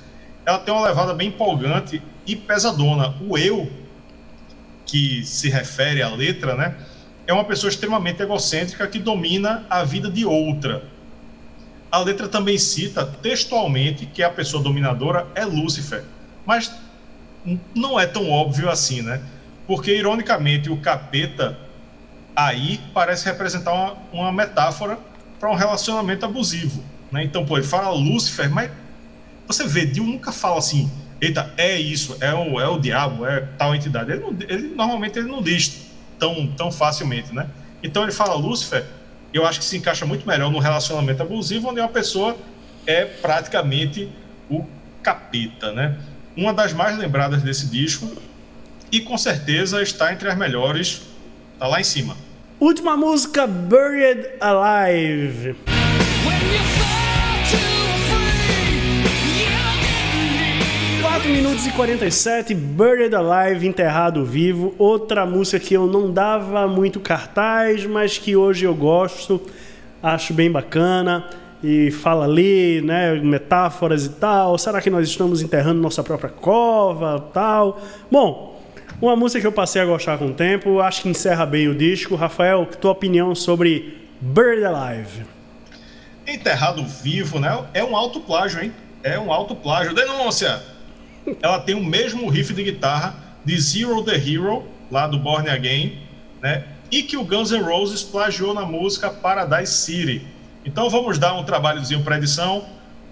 Ela 0.45 0.59
tem 0.59 0.73
uma 0.73 0.87
levada 0.87 1.15
bem 1.15 1.29
empolgante 1.29 2.03
e 2.27 2.35
pesadona. 2.35 3.15
O 3.21 3.39
eu, 3.39 3.71
que 4.85 5.25
se 5.25 5.49
refere 5.49 6.03
à 6.03 6.09
letra, 6.09 6.55
né, 6.55 6.75
é 7.27 7.33
uma 7.33 7.45
pessoa 7.45 7.71
extremamente 7.71 8.23
egocêntrica 8.23 8.87
que 8.87 8.99
domina 8.99 9.65
a 9.69 9.85
vida 9.85 10.11
de 10.11 10.25
outra. 10.25 10.85
A 11.91 11.99
letra 11.99 12.29
também 12.29 12.59
cita 12.59 13.05
textualmente 13.05 14.07
que 14.07 14.23
a 14.23 14.31
pessoa 14.31 14.63
dominadora 14.63 15.27
é 15.35 15.45
Lúcifer, 15.45 16.05
mas 16.45 16.73
não 17.75 17.99
é 17.99 18.07
tão 18.07 18.29
óbvio 18.31 18.69
assim, 18.69 19.03
né? 19.03 19.21
Porque, 19.67 19.97
ironicamente, 19.97 20.71
o 20.71 20.77
capeta 20.77 21.59
aí 22.37 22.79
parece 22.93 23.25
representar 23.25 23.73
uma, 23.73 23.97
uma 24.13 24.33
metáfora 24.33 24.99
para 25.41 25.51
um 25.51 25.55
relacionamento 25.55 26.27
abusivo. 26.27 26.85
Né? 27.11 27.25
Então, 27.25 27.47
pô, 27.47 27.57
ele 27.57 27.67
fala 27.67 27.89
Lúcifer, 27.91 28.51
mas 28.51 28.71
você 29.47 29.67
vê, 29.67 29.87
Dio 29.87 30.05
nunca 30.05 30.31
fala 30.31 30.59
assim, 30.59 30.91
eita, 31.21 31.53
é 31.57 31.79
isso, 31.79 32.17
é 32.21 32.35
o, 32.35 32.61
é 32.61 32.69
o 32.69 32.79
diabo, 32.79 33.25
é 33.27 33.41
tal 33.57 33.75
entidade. 33.75 34.13
Ele, 34.13 34.21
não, 34.21 34.37
ele 34.49 34.75
normalmente 34.75 35.19
ele 35.19 35.29
não 35.29 35.43
diz 35.43 35.87
tão, 36.19 36.47
tão 36.49 36.71
facilmente, 36.71 37.35
né? 37.35 37.49
Então 37.83 38.03
ele 38.03 38.13
fala 38.13 38.35
Lúcifer, 38.35 38.85
eu 39.33 39.47
acho 39.47 39.59
que 39.61 39.65
se 39.65 39.77
encaixa 39.77 40.05
muito 40.05 40.27
melhor 40.27 40.51
no 40.51 40.59
relacionamento 40.59 41.23
abusivo, 41.23 41.69
onde 41.69 41.81
uma 41.81 41.89
pessoa 41.89 42.37
é 42.87 43.05
praticamente 43.05 44.11
o 44.51 44.65
capeta, 45.03 45.73
né? 45.73 45.97
Uma 46.37 46.53
das 46.53 46.73
mais 46.73 46.99
lembradas 46.99 47.43
desse 47.43 47.67
disco 47.67 48.11
e 48.91 49.01
com 49.01 49.17
certeza 49.17 49.83
está 49.83 50.13
entre 50.13 50.29
as 50.29 50.37
melhores, 50.37 51.03
tá 51.59 51.67
lá 51.67 51.81
em 51.81 51.85
cima. 51.85 52.17
Última 52.59 52.97
música, 52.97 53.47
Buried 53.47 54.29
Alive. 54.41 55.55
4 61.03 61.29
minutos 61.29 61.67
e 61.67 61.71
47, 61.73 62.55
Buried 62.55 63.15
Alive, 63.15 63.69
Enterrado 63.69 64.25
Vivo. 64.25 64.75
Outra 64.79 65.27
música 65.27 65.61
que 65.61 65.75
eu 65.75 65.87
não 65.87 66.11
dava 66.11 66.67
muito 66.67 66.99
cartaz, 66.99 67.85
mas 67.85 68.17
que 68.17 68.35
hoje 68.35 68.65
eu 68.65 68.75
gosto, 68.75 69.39
acho 70.03 70.33
bem 70.33 70.51
bacana. 70.51 71.27
E 71.63 71.91
fala 71.91 72.25
ali, 72.25 72.81
né, 72.81 73.17
metáforas 73.17 74.07
e 74.07 74.11
tal. 74.11 74.57
Será 74.57 74.81
que 74.81 74.89
nós 74.89 75.07
estamos 75.07 75.43
enterrando 75.43 75.83
nossa 75.83 76.03
própria 76.03 76.31
cova, 76.31 77.29
tal? 77.35 77.83
Bom, 78.11 78.56
uma 79.01 79.17
música 79.17 79.41
que 79.41 79.47
eu 79.47 79.53
passei 79.53 79.83
a 79.83 79.85
gostar 79.85 80.19
com 80.19 80.29
o 80.29 80.35
tempo, 80.35 80.81
acho 80.81 81.03
que 81.03 81.09
encerra 81.09 81.45
bem 81.45 81.69
o 81.69 81.75
disco. 81.75 82.15
Rafael, 82.15 82.67
tua 82.67 82.93
opinião 82.93 83.35
sobre 83.35 84.09
Bird 84.21 84.65
Alive? 84.65 85.27
Enterrado 86.27 86.85
Vivo, 86.85 87.39
né? 87.39 87.65
É 87.75 87.85
um 87.85 87.97
alto 87.97 88.21
plágio, 88.21 88.63
hein? 88.63 88.73
É 89.03 89.19
um 89.19 89.33
alto 89.33 89.55
plágio. 89.55 89.95
Denúncia! 89.95 90.63
Ela 91.43 91.61
tem 91.61 91.75
o 91.75 91.85
mesmo 91.85 92.29
riff 92.29 92.55
de 92.55 92.63
guitarra 92.63 93.15
de 93.45 93.61
Zero 93.61 94.03
the 94.03 94.17
Hero, 94.17 94.65
lá 94.91 95.07
do 95.07 95.19
Born 95.19 95.49
Again, 95.49 95.99
né? 96.41 96.65
E 96.91 97.03
que 97.03 97.17
o 97.17 97.25
Guns 97.25 97.51
N' 97.51 97.63
Roses 97.63 98.03
plagiou 98.03 98.55
na 98.55 98.65
música 98.65 99.11
Paradise 99.11 99.73
City. 99.73 100.23
Então 100.65 100.89
vamos 100.89 101.19
dar 101.19 101.35
um 101.35 101.45
trabalhozinho 101.45 102.03
para 102.03 102.17
edição. 102.17 102.65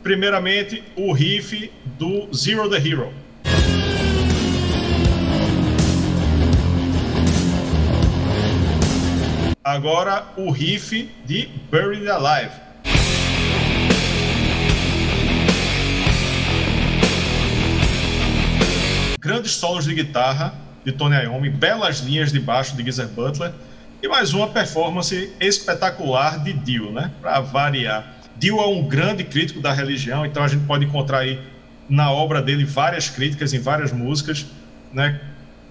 Primeiramente, 0.03 0.83
o 0.97 1.13
riff 1.13 1.71
do 1.99 2.29
Zero 2.35 2.69
the 2.69 2.77
Hero. 2.77 3.13
Agora 9.65 10.27
o 10.37 10.51
riff 10.51 11.11
de 11.25 11.49
Buried 11.71 12.07
Alive. 12.07 12.53
Grandes 19.19 19.53
solos 19.53 19.87
de 19.87 19.95
guitarra 19.95 20.53
de 20.85 20.93
Tony 20.93 21.17
Iommi, 21.17 21.49
belas 21.49 22.01
linhas 22.01 22.31
de 22.31 22.39
baixo 22.39 22.77
de 22.77 22.83
Geezer 22.83 23.09
Butler 23.09 23.55
e 24.03 24.07
mais 24.07 24.35
uma 24.35 24.49
performance 24.49 25.33
espetacular 25.41 26.45
de 26.45 26.53
Dio, 26.53 26.93
né? 26.93 27.11
Para 27.23 27.41
variar. 27.41 28.05
Dio 28.37 28.61
é 28.61 28.67
um 28.67 28.87
grande 28.87 29.25
crítico 29.25 29.63
da 29.63 29.73
religião, 29.73 30.27
então 30.27 30.43
a 30.43 30.49
gente 30.49 30.67
pode 30.67 30.85
encontrar 30.85 31.21
aí 31.21 31.41
na 31.89 32.13
obra 32.13 32.43
dele 32.43 32.67
várias 32.67 33.09
críticas 33.09 33.55
em 33.55 33.61
várias 33.61 33.93
músicas, 33.93 34.45
né? 34.93 35.19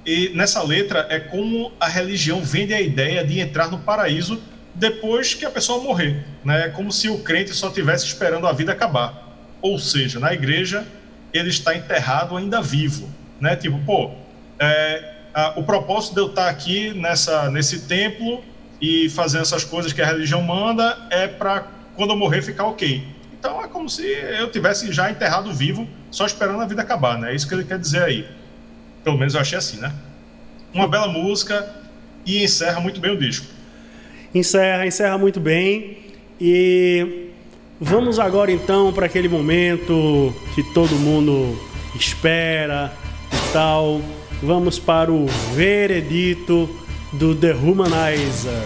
E 0.06 0.30
nessa 0.36 0.62
letra 0.62 1.08
é 1.10 1.20
como 1.20 1.72
a 1.80 1.88
religião 1.88 2.42
vende 2.44 2.74
a 2.74 2.82
ideia 2.82 3.24
de 3.24 3.40
entrar 3.40 3.72
no 3.72 3.80
paraíso 3.80 4.42
depois 4.76 5.34
que 5.34 5.46
a 5.46 5.50
pessoa 5.50 5.82
morrer. 5.82 6.26
Né? 6.44 6.66
É 6.66 6.70
como 6.70 6.92
se 6.92 7.10
o 7.10 7.20
crente 7.20 7.54
só 7.54 7.68
estivesse 7.68 8.06
esperando 8.06 8.48
a 8.48 8.52
vida 8.52 8.72
acabar. 8.72 9.38
Ou 9.62 9.80
seja, 9.80 10.20
na 10.20 10.34
igreja 10.34 10.86
ele 11.34 11.50
está 11.50 11.76
enterrado 11.76 12.36
ainda 12.36 12.62
vivo. 12.62 13.10
Né? 13.40 13.56
Tipo, 13.56 13.80
pô, 13.80 14.12
é, 14.60 15.14
a, 15.34 15.60
o 15.60 15.64
propósito 15.64 16.16
de 16.16 16.22
eu 16.22 16.28
estar 16.28 16.50
aqui 16.50 16.94
nessa, 16.94 17.50
nesse 17.50 17.82
templo 17.82 18.44
e 18.82 19.10
fazendo 19.10 19.42
essas 19.42 19.64
coisas 19.64 19.94
que 19.94 20.02
a 20.02 20.06
religião 20.06 20.42
manda 20.42 20.98
é 21.10 21.28
para 21.28 21.66
quando 21.96 22.12
eu 22.12 22.18
morrer 22.18 22.42
ficar 22.42 22.66
ok. 22.66 23.08
Então 23.40 23.62
é 23.62 23.68
como 23.68 23.90
se 23.90 24.04
eu 24.06 24.52
tivesse 24.52 24.92
já 24.92 25.10
enterrado 25.10 25.54
vivo, 25.54 25.88
só 26.12 26.26
esperando 26.26 26.62
a 26.62 26.66
vida 26.66 26.82
acabar, 26.82 27.18
né? 27.18 27.32
É 27.32 27.36
isso 27.36 27.48
que 27.48 27.54
ele 27.54 27.64
quer 27.64 27.80
dizer 27.80 28.04
aí. 28.04 28.28
Pelo 29.04 29.18
menos 29.18 29.34
eu 29.34 29.42
achei 29.42 29.58
assim, 29.58 29.78
né? 29.78 29.94
Uma 30.74 30.88
bela 30.88 31.08
música 31.08 31.74
e 32.26 32.44
encerra 32.44 32.80
muito 32.80 33.00
bem 33.00 33.12
o 33.12 33.18
disco. 33.18 33.46
Encerra, 34.34 34.86
encerra 34.88 35.18
muito 35.18 35.40
bem. 35.40 35.98
E 36.40 37.30
vamos 37.80 38.20
agora 38.20 38.52
então 38.52 38.92
para 38.92 39.06
aquele 39.06 39.28
momento 39.28 40.34
que 40.56 40.64
todo 40.74 40.96
mundo 40.96 41.60
espera 41.96 42.92
e 43.32 43.54
tal. 43.54 44.02
Vamos 44.42 44.80
para 44.80 45.12
o 45.12 45.28
veredito 45.54 46.70
do 47.14 47.36
The 47.36 47.54
Humanizer. 47.54 48.64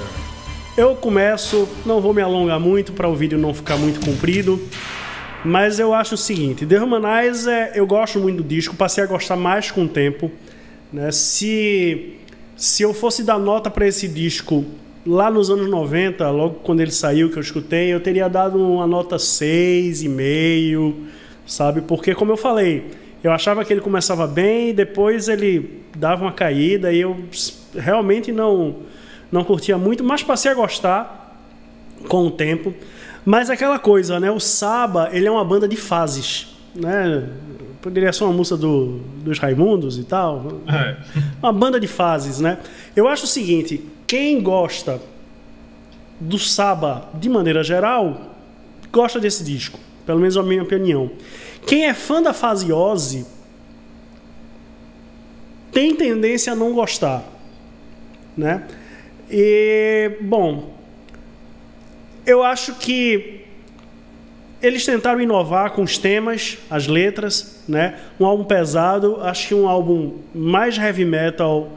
Eu 0.77 0.95
começo, 0.95 1.67
não 1.85 1.99
vou 1.99 2.13
me 2.13 2.21
alongar 2.21 2.59
muito 2.59 2.93
para 2.93 3.07
o 3.07 3.15
vídeo 3.15 3.37
não 3.37 3.53
ficar 3.53 3.77
muito 3.77 3.99
comprido. 3.99 4.61
Mas 5.45 5.79
eu 5.79 5.93
acho 5.93 6.15
o 6.15 6.17
seguinte, 6.17 6.65
The 6.65 6.81
Humanizer, 6.81 7.71
eu 7.75 7.85
gosto 7.85 8.19
muito 8.19 8.37
do 8.37 8.43
disco, 8.43 8.75
passei 8.75 9.03
a 9.03 9.07
gostar 9.07 9.35
mais 9.35 9.71
com 9.71 9.85
o 9.85 9.87
tempo. 9.87 10.31
Né? 10.91 11.11
Se, 11.11 12.15
se 12.55 12.83
eu 12.83 12.93
fosse 12.93 13.23
dar 13.23 13.37
nota 13.37 13.69
para 13.69 13.87
esse 13.87 14.07
disco 14.07 14.65
lá 15.05 15.31
nos 15.31 15.49
anos 15.49 15.69
90, 15.69 16.29
logo 16.31 16.55
quando 16.63 16.81
ele 16.81 16.91
saiu, 16.91 17.29
que 17.29 17.37
eu 17.37 17.41
escutei, 17.41 17.93
eu 17.93 17.99
teria 17.99 18.27
dado 18.27 18.59
uma 18.59 18.85
nota 18.85 19.15
6,5, 19.15 20.93
sabe? 21.45 21.81
Porque, 21.81 22.13
como 22.13 22.31
eu 22.31 22.37
falei, 22.37 22.91
eu 23.23 23.31
achava 23.31 23.63
que 23.63 23.71
ele 23.71 23.81
começava 23.81 24.27
bem, 24.27 24.73
depois 24.73 25.27
ele 25.27 25.81
dava 25.95 26.23
uma 26.25 26.31
caída 26.31 26.91
e 26.91 26.99
eu 26.99 27.17
realmente 27.73 28.31
não, 28.31 28.77
não 29.31 29.43
curtia 29.43 29.77
muito, 29.77 30.03
mas 30.03 30.23
passei 30.23 30.51
a 30.51 30.55
gostar 30.55 31.37
com 32.07 32.27
o 32.27 32.31
tempo. 32.31 32.73
Mas 33.27 33.49
aquela 33.49 33.77
coisa, 33.77 34.21
né? 34.21 34.31
O 34.31 34.39
Saba, 34.39 35.09
ele 35.11 35.27
é 35.27 35.29
uma 35.29 35.43
banda 35.43 35.67
de 35.67 35.75
fases, 35.75 36.47
né? 36.73 37.27
Poderia 37.81 38.13
ser 38.13 38.23
uma 38.23 38.31
música 38.31 38.55
do, 38.55 38.99
dos 39.17 39.37
Raimundos 39.37 39.97
e 39.97 40.05
tal. 40.05 40.61
É. 40.65 40.95
Uma 41.43 41.51
banda 41.51 41.77
de 41.77 41.87
fases, 41.87 42.39
né? 42.39 42.57
Eu 42.95 43.05
acho 43.05 43.25
o 43.25 43.27
seguinte, 43.27 43.83
quem 44.07 44.41
gosta 44.41 45.01
do 46.21 46.39
Saba 46.39 47.09
de 47.15 47.27
maneira 47.27 47.61
geral, 47.65 48.33
gosta 48.93 49.19
desse 49.19 49.43
disco. 49.43 49.77
Pelo 50.05 50.21
menos 50.21 50.37
a 50.37 50.41
minha 50.41 50.63
opinião. 50.63 51.11
Quem 51.65 51.85
é 51.85 51.93
fã 51.93 52.21
da 52.21 52.31
fase 52.31 52.71
Ozzy 52.71 53.25
tem 55.69 55.93
tendência 55.93 56.53
a 56.53 56.55
não 56.55 56.71
gostar, 56.71 57.25
né? 58.37 58.65
E, 59.29 60.17
bom, 60.21 60.77
eu 62.27 62.43
acho 62.43 62.75
que 62.75 63.45
eles 64.61 64.85
tentaram 64.85 65.21
inovar 65.21 65.71
com 65.71 65.81
os 65.81 65.97
temas, 65.97 66.57
as 66.69 66.85
letras, 66.85 67.63
né? 67.67 67.97
Um 68.19 68.25
álbum 68.25 68.43
pesado, 68.43 69.21
acho 69.21 69.47
que 69.47 69.55
um 69.55 69.67
álbum 69.67 70.17
mais 70.35 70.77
heavy 70.77 71.05
metal 71.05 71.71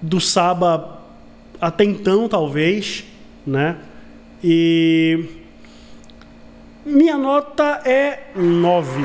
do 0.00 0.18
Saba 0.20 1.02
até 1.60 1.84
então, 1.84 2.28
talvez, 2.28 3.04
né? 3.46 3.76
E 4.42 5.26
minha 6.86 7.18
nota 7.18 7.82
é 7.84 8.28
9. 8.34 9.02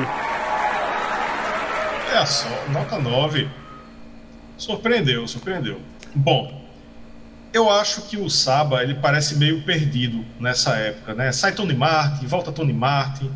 É 2.14 2.24
só, 2.24 2.48
nota 2.72 2.98
9. 2.98 3.46
Surpreendeu, 4.56 5.28
surpreendeu. 5.28 5.78
Bom, 6.14 6.65
eu 7.56 7.70
acho 7.70 8.02
que 8.02 8.18
o 8.18 8.28
Saba 8.28 8.82
ele 8.82 8.94
parece 8.94 9.36
meio 9.36 9.62
perdido 9.62 10.22
nessa 10.38 10.76
época, 10.76 11.14
né? 11.14 11.32
Sai 11.32 11.52
Tony 11.52 11.74
Martin, 11.74 12.26
volta 12.26 12.52
Tony 12.52 12.72
Martin. 12.72 13.30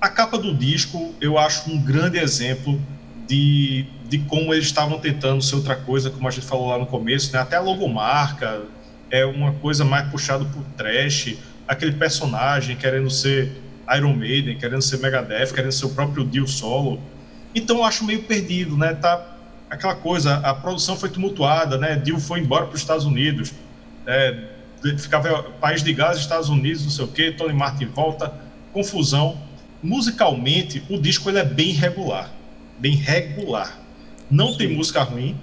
A 0.00 0.08
capa 0.08 0.38
do 0.38 0.54
disco 0.54 1.12
eu 1.20 1.36
acho 1.36 1.68
um 1.68 1.82
grande 1.82 2.18
exemplo 2.18 2.80
de, 3.26 3.84
de 4.08 4.18
como 4.20 4.54
eles 4.54 4.66
estavam 4.66 5.00
tentando 5.00 5.42
ser 5.42 5.56
outra 5.56 5.74
coisa, 5.74 6.08
como 6.08 6.28
a 6.28 6.30
gente 6.30 6.46
falou 6.46 6.68
lá 6.68 6.78
no 6.78 6.86
começo, 6.86 7.32
né? 7.32 7.40
Até 7.40 7.56
a 7.56 7.60
logomarca 7.60 8.62
é 9.10 9.26
uma 9.26 9.52
coisa 9.54 9.84
mais 9.84 10.08
puxada 10.08 10.44
por 10.44 10.62
trash, 10.76 11.36
aquele 11.66 11.92
personagem 11.92 12.76
querendo 12.76 13.10
ser 13.10 13.60
Iron 13.96 14.14
Maiden, 14.14 14.56
querendo 14.56 14.82
ser 14.82 14.98
Megadeth, 14.98 15.52
querendo 15.52 15.72
ser 15.72 15.86
o 15.86 15.90
próprio 15.90 16.24
Dio 16.24 16.46
solo. 16.46 17.00
Então 17.52 17.78
eu 17.78 17.84
acho 17.84 18.04
meio 18.04 18.22
perdido, 18.22 18.76
né? 18.76 18.94
Tá 18.94 19.37
aquela 19.70 19.94
coisa, 19.94 20.36
a 20.38 20.54
produção 20.54 20.96
foi 20.96 21.08
tumultuada, 21.08 21.76
né? 21.78 21.96
Dio 21.96 22.18
foi 22.18 22.40
embora 22.40 22.66
para 22.66 22.74
os 22.74 22.80
Estados 22.80 23.04
Unidos, 23.04 23.52
é, 24.06 24.44
ficava 24.98 25.42
país 25.60 25.82
de 25.82 25.92
gás, 25.92 26.18
Estados 26.18 26.48
Unidos, 26.48 26.84
não 26.84 26.90
sei 26.90 27.04
o 27.04 27.08
quê, 27.08 27.32
Tony 27.32 27.52
Martin 27.52 27.86
volta, 27.86 28.32
confusão. 28.72 29.38
Musicalmente, 29.82 30.82
o 30.88 30.98
disco 30.98 31.28
ele 31.28 31.38
é 31.38 31.44
bem 31.44 31.72
regular, 31.72 32.30
bem 32.78 32.94
regular. 32.94 33.78
Não 34.30 34.50
Sim. 34.52 34.58
tem 34.58 34.76
música 34.76 35.02
ruim. 35.02 35.36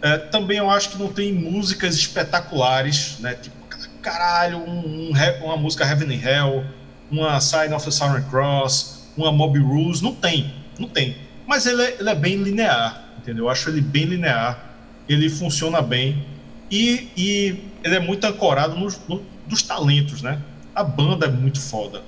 É, 0.00 0.18
também 0.18 0.58
eu 0.58 0.70
acho 0.70 0.90
que 0.90 0.98
não 0.98 1.08
tem 1.08 1.32
músicas 1.32 1.94
espetaculares, 1.94 3.18
né? 3.20 3.34
Tipo, 3.34 3.56
caralho, 4.04 4.58
um, 4.58 5.10
um, 5.10 5.44
uma 5.44 5.56
música 5.56 5.84
Heaven 5.84 6.14
and 6.14 6.20
Hell, 6.22 6.64
uma 7.10 7.40
Sign 7.40 7.72
of 7.74 7.84
the 7.84 7.90
Southern 7.90 8.22
Cross, 8.28 9.08
uma 9.16 9.32
Mob 9.32 9.58
Rules, 9.58 10.02
não 10.02 10.14
tem, 10.14 10.54
não 10.78 10.88
tem. 10.88 11.16
Mas 11.46 11.66
ele 11.66 11.82
é, 11.82 11.96
ele 11.98 12.10
é 12.10 12.14
bem 12.14 12.36
linear, 12.36 13.03
entendeu? 13.24 13.46
Eu 13.46 13.50
acho 13.50 13.70
ele 13.70 13.80
bem 13.80 14.04
linear, 14.04 14.70
ele 15.08 15.30
funciona 15.30 15.80
bem 15.80 16.24
e, 16.70 17.08
e 17.16 17.64
ele 17.82 17.94
é 17.96 18.00
muito 18.00 18.24
ancorado 18.26 18.76
nos, 18.76 19.00
no, 19.08 19.22
dos 19.46 19.62
talentos, 19.62 20.20
né? 20.20 20.40
A 20.74 20.84
banda 20.84 21.26
é 21.26 21.30
muito 21.30 21.58
foda. 21.58 22.02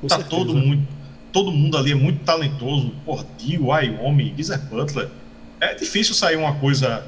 Com 0.00 0.06
tá 0.06 0.16
certeza. 0.16 0.36
todo 0.36 0.54
mundo, 0.54 0.86
todo 1.32 1.50
mundo 1.50 1.76
ali 1.76 1.92
é 1.92 1.94
muito 1.96 2.24
talentoso. 2.24 2.92
Por 3.04 3.26
Dio, 3.36 3.66
Wyoming, 3.66 4.34
Geezer 4.36 4.60
Butler. 4.66 5.08
É 5.60 5.74
difícil 5.74 6.14
sair 6.14 6.36
uma 6.36 6.54
coisa 6.54 7.04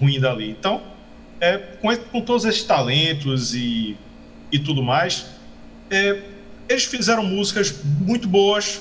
ruim 0.00 0.18
dali. 0.18 0.50
Então, 0.50 0.82
é, 1.38 1.58
com, 1.58 1.94
com 1.96 2.20
todos 2.22 2.44
esses 2.46 2.62
talentos 2.62 3.54
e, 3.54 3.96
e 4.50 4.58
tudo 4.58 4.82
mais, 4.82 5.26
é, 5.90 6.22
eles 6.68 6.84
fizeram 6.84 7.24
músicas 7.24 7.74
muito 7.84 8.26
boas, 8.28 8.80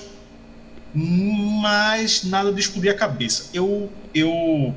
mas 0.93 2.23
nada 2.23 2.51
de 2.51 2.59
explodir 2.59 2.91
a 2.91 2.95
cabeça. 2.95 3.49
Eu, 3.53 3.89
eu, 4.13 4.73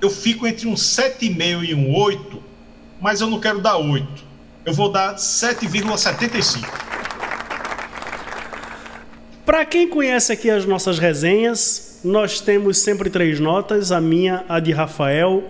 eu 0.00 0.10
fico 0.10 0.46
entre 0.46 0.66
um 0.66 0.74
7,5 0.74 1.64
e 1.64 1.74
um 1.74 1.94
8, 1.94 2.42
mas 3.00 3.20
eu 3.20 3.28
não 3.28 3.38
quero 3.38 3.60
dar 3.60 3.76
8. 3.76 4.24
Eu 4.64 4.72
vou 4.72 4.90
dar 4.90 5.16
7,75. 5.16 6.86
Para 9.44 9.64
quem 9.64 9.88
conhece 9.88 10.32
aqui 10.32 10.50
as 10.50 10.66
nossas 10.66 10.98
resenhas, 10.98 12.00
nós 12.02 12.40
temos 12.40 12.78
sempre 12.78 13.08
três 13.08 13.38
notas: 13.38 13.92
a 13.92 14.00
minha, 14.00 14.44
a 14.48 14.58
de 14.58 14.72
Rafael 14.72 15.44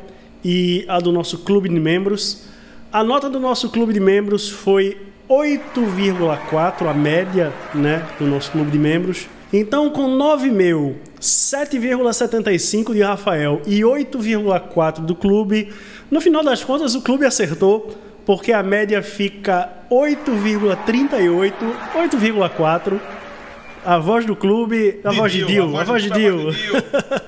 e 0.45 0.85
a 0.87 1.01
do 1.01 1.11
nosso 1.11 1.39
clube 1.39 1.69
de 1.69 1.81
membros. 1.81 2.45
A 2.93 3.03
nota 3.03 3.29
do 3.29 3.41
nosso 3.41 3.71
clube 3.71 3.93
de 3.93 4.01
membros 4.01 4.51
foi 4.51 5.01
8,4, 5.29 6.89
a 6.89 6.95
média 6.95 7.53
né, 7.75 8.07
do 8.19 8.27
nosso 8.27 8.51
clube 8.53 8.71
de 8.71 8.79
membros. 8.79 9.27
Então, 9.53 9.91
com 9.91 10.09
9 10.09 10.51
mil, 10.51 10.97
7,75 11.21 12.93
de 12.93 13.03
Rafael 13.03 13.63
e 13.67 13.81
8,4 13.81 15.01
do 15.01 15.15
clube, 15.15 15.73
no 16.11 16.21
final 16.21 16.43
das 16.43 16.65
contas 16.65 16.95
o 16.95 17.03
clube 17.03 17.25
acertou, 17.25 17.97
porque 18.25 18.53
a 18.53 18.63
média 18.63 19.03
fica 19.03 19.71
8,38, 19.91 21.53
8,4 21.95 23.01
a 23.87 23.99
voz 23.99 24.27
do 24.27 24.35
clube, 24.35 24.99
a 25.05 25.13
voz 25.13 25.31
de 25.31 25.45
Dio, 25.45 25.77
a 25.79 25.85
voz 25.85 26.03
de 26.03 26.11
Dio. 26.11 26.49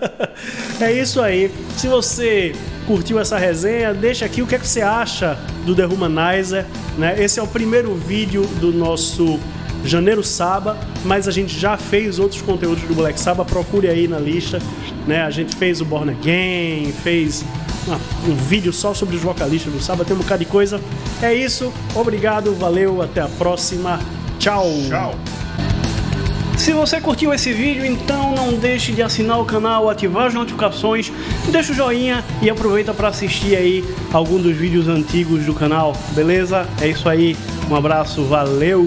é 0.82 0.92
isso 0.92 1.20
aí. 1.20 1.52
Se 1.76 1.86
você 1.86 2.52
curtiu 2.84 3.20
essa 3.20 3.38
resenha, 3.38 3.94
deixa 3.94 4.24
aqui 4.24 4.42
o 4.42 4.46
que, 4.46 4.56
é 4.56 4.58
que 4.58 4.66
você 4.66 4.82
acha 4.82 5.38
do 5.64 5.72
The 5.72 5.86
Humanizer. 5.86 6.66
Né? 6.98 7.14
Esse 7.22 7.38
é 7.38 7.42
o 7.42 7.46
primeiro 7.46 7.94
vídeo 7.94 8.42
do 8.60 8.72
nosso 8.72 9.38
Janeiro 9.84 10.22
Saba, 10.22 10.76
mas 11.04 11.28
a 11.28 11.30
gente 11.30 11.58
já 11.58 11.76
fez 11.76 12.18
outros 12.18 12.42
conteúdos 12.42 12.82
do 12.84 12.94
Black 12.94 13.18
Saba, 13.18 13.44
procure 13.44 13.88
aí 13.88 14.08
na 14.08 14.18
lista. 14.18 14.60
Né? 15.06 15.22
A 15.22 15.30
gente 15.30 15.56
fez 15.56 15.80
o 15.80 15.84
Born 15.84 16.10
Again, 16.10 16.92
fez 17.02 17.44
uma, 17.86 17.98
um 18.26 18.34
vídeo 18.34 18.72
só 18.72 18.92
sobre 18.92 19.16
os 19.16 19.22
vocalistas 19.22 19.72
do 19.72 19.80
Saba, 19.80 20.04
tem 20.04 20.14
um 20.14 20.20
bocado 20.20 20.44
de 20.44 20.50
coisa. 20.50 20.80
É 21.22 21.32
isso, 21.32 21.72
obrigado, 21.94 22.54
valeu, 22.54 23.02
até 23.02 23.20
a 23.20 23.28
próxima. 23.28 23.98
Tchau. 24.38 24.66
Tchau. 24.88 25.14
Se 26.58 26.72
você 26.72 27.00
curtiu 27.00 27.32
esse 27.32 27.52
vídeo, 27.52 27.86
então 27.86 28.34
não 28.34 28.52
deixe 28.52 28.90
de 28.90 29.00
assinar 29.00 29.40
o 29.40 29.44
canal, 29.44 29.88
ativar 29.88 30.26
as 30.26 30.34
notificações, 30.34 31.10
deixa 31.50 31.72
o 31.72 31.74
joinha 31.74 32.24
e 32.42 32.50
aproveita 32.50 32.92
para 32.92 33.08
assistir 33.08 33.54
aí 33.54 33.84
algum 34.12 34.42
dos 34.42 34.56
vídeos 34.56 34.88
antigos 34.88 35.44
do 35.44 35.54
canal, 35.54 35.96
beleza? 36.16 36.68
É 36.80 36.88
isso 36.88 37.08
aí, 37.08 37.36
um 37.70 37.76
abraço, 37.76 38.24
valeu! 38.24 38.84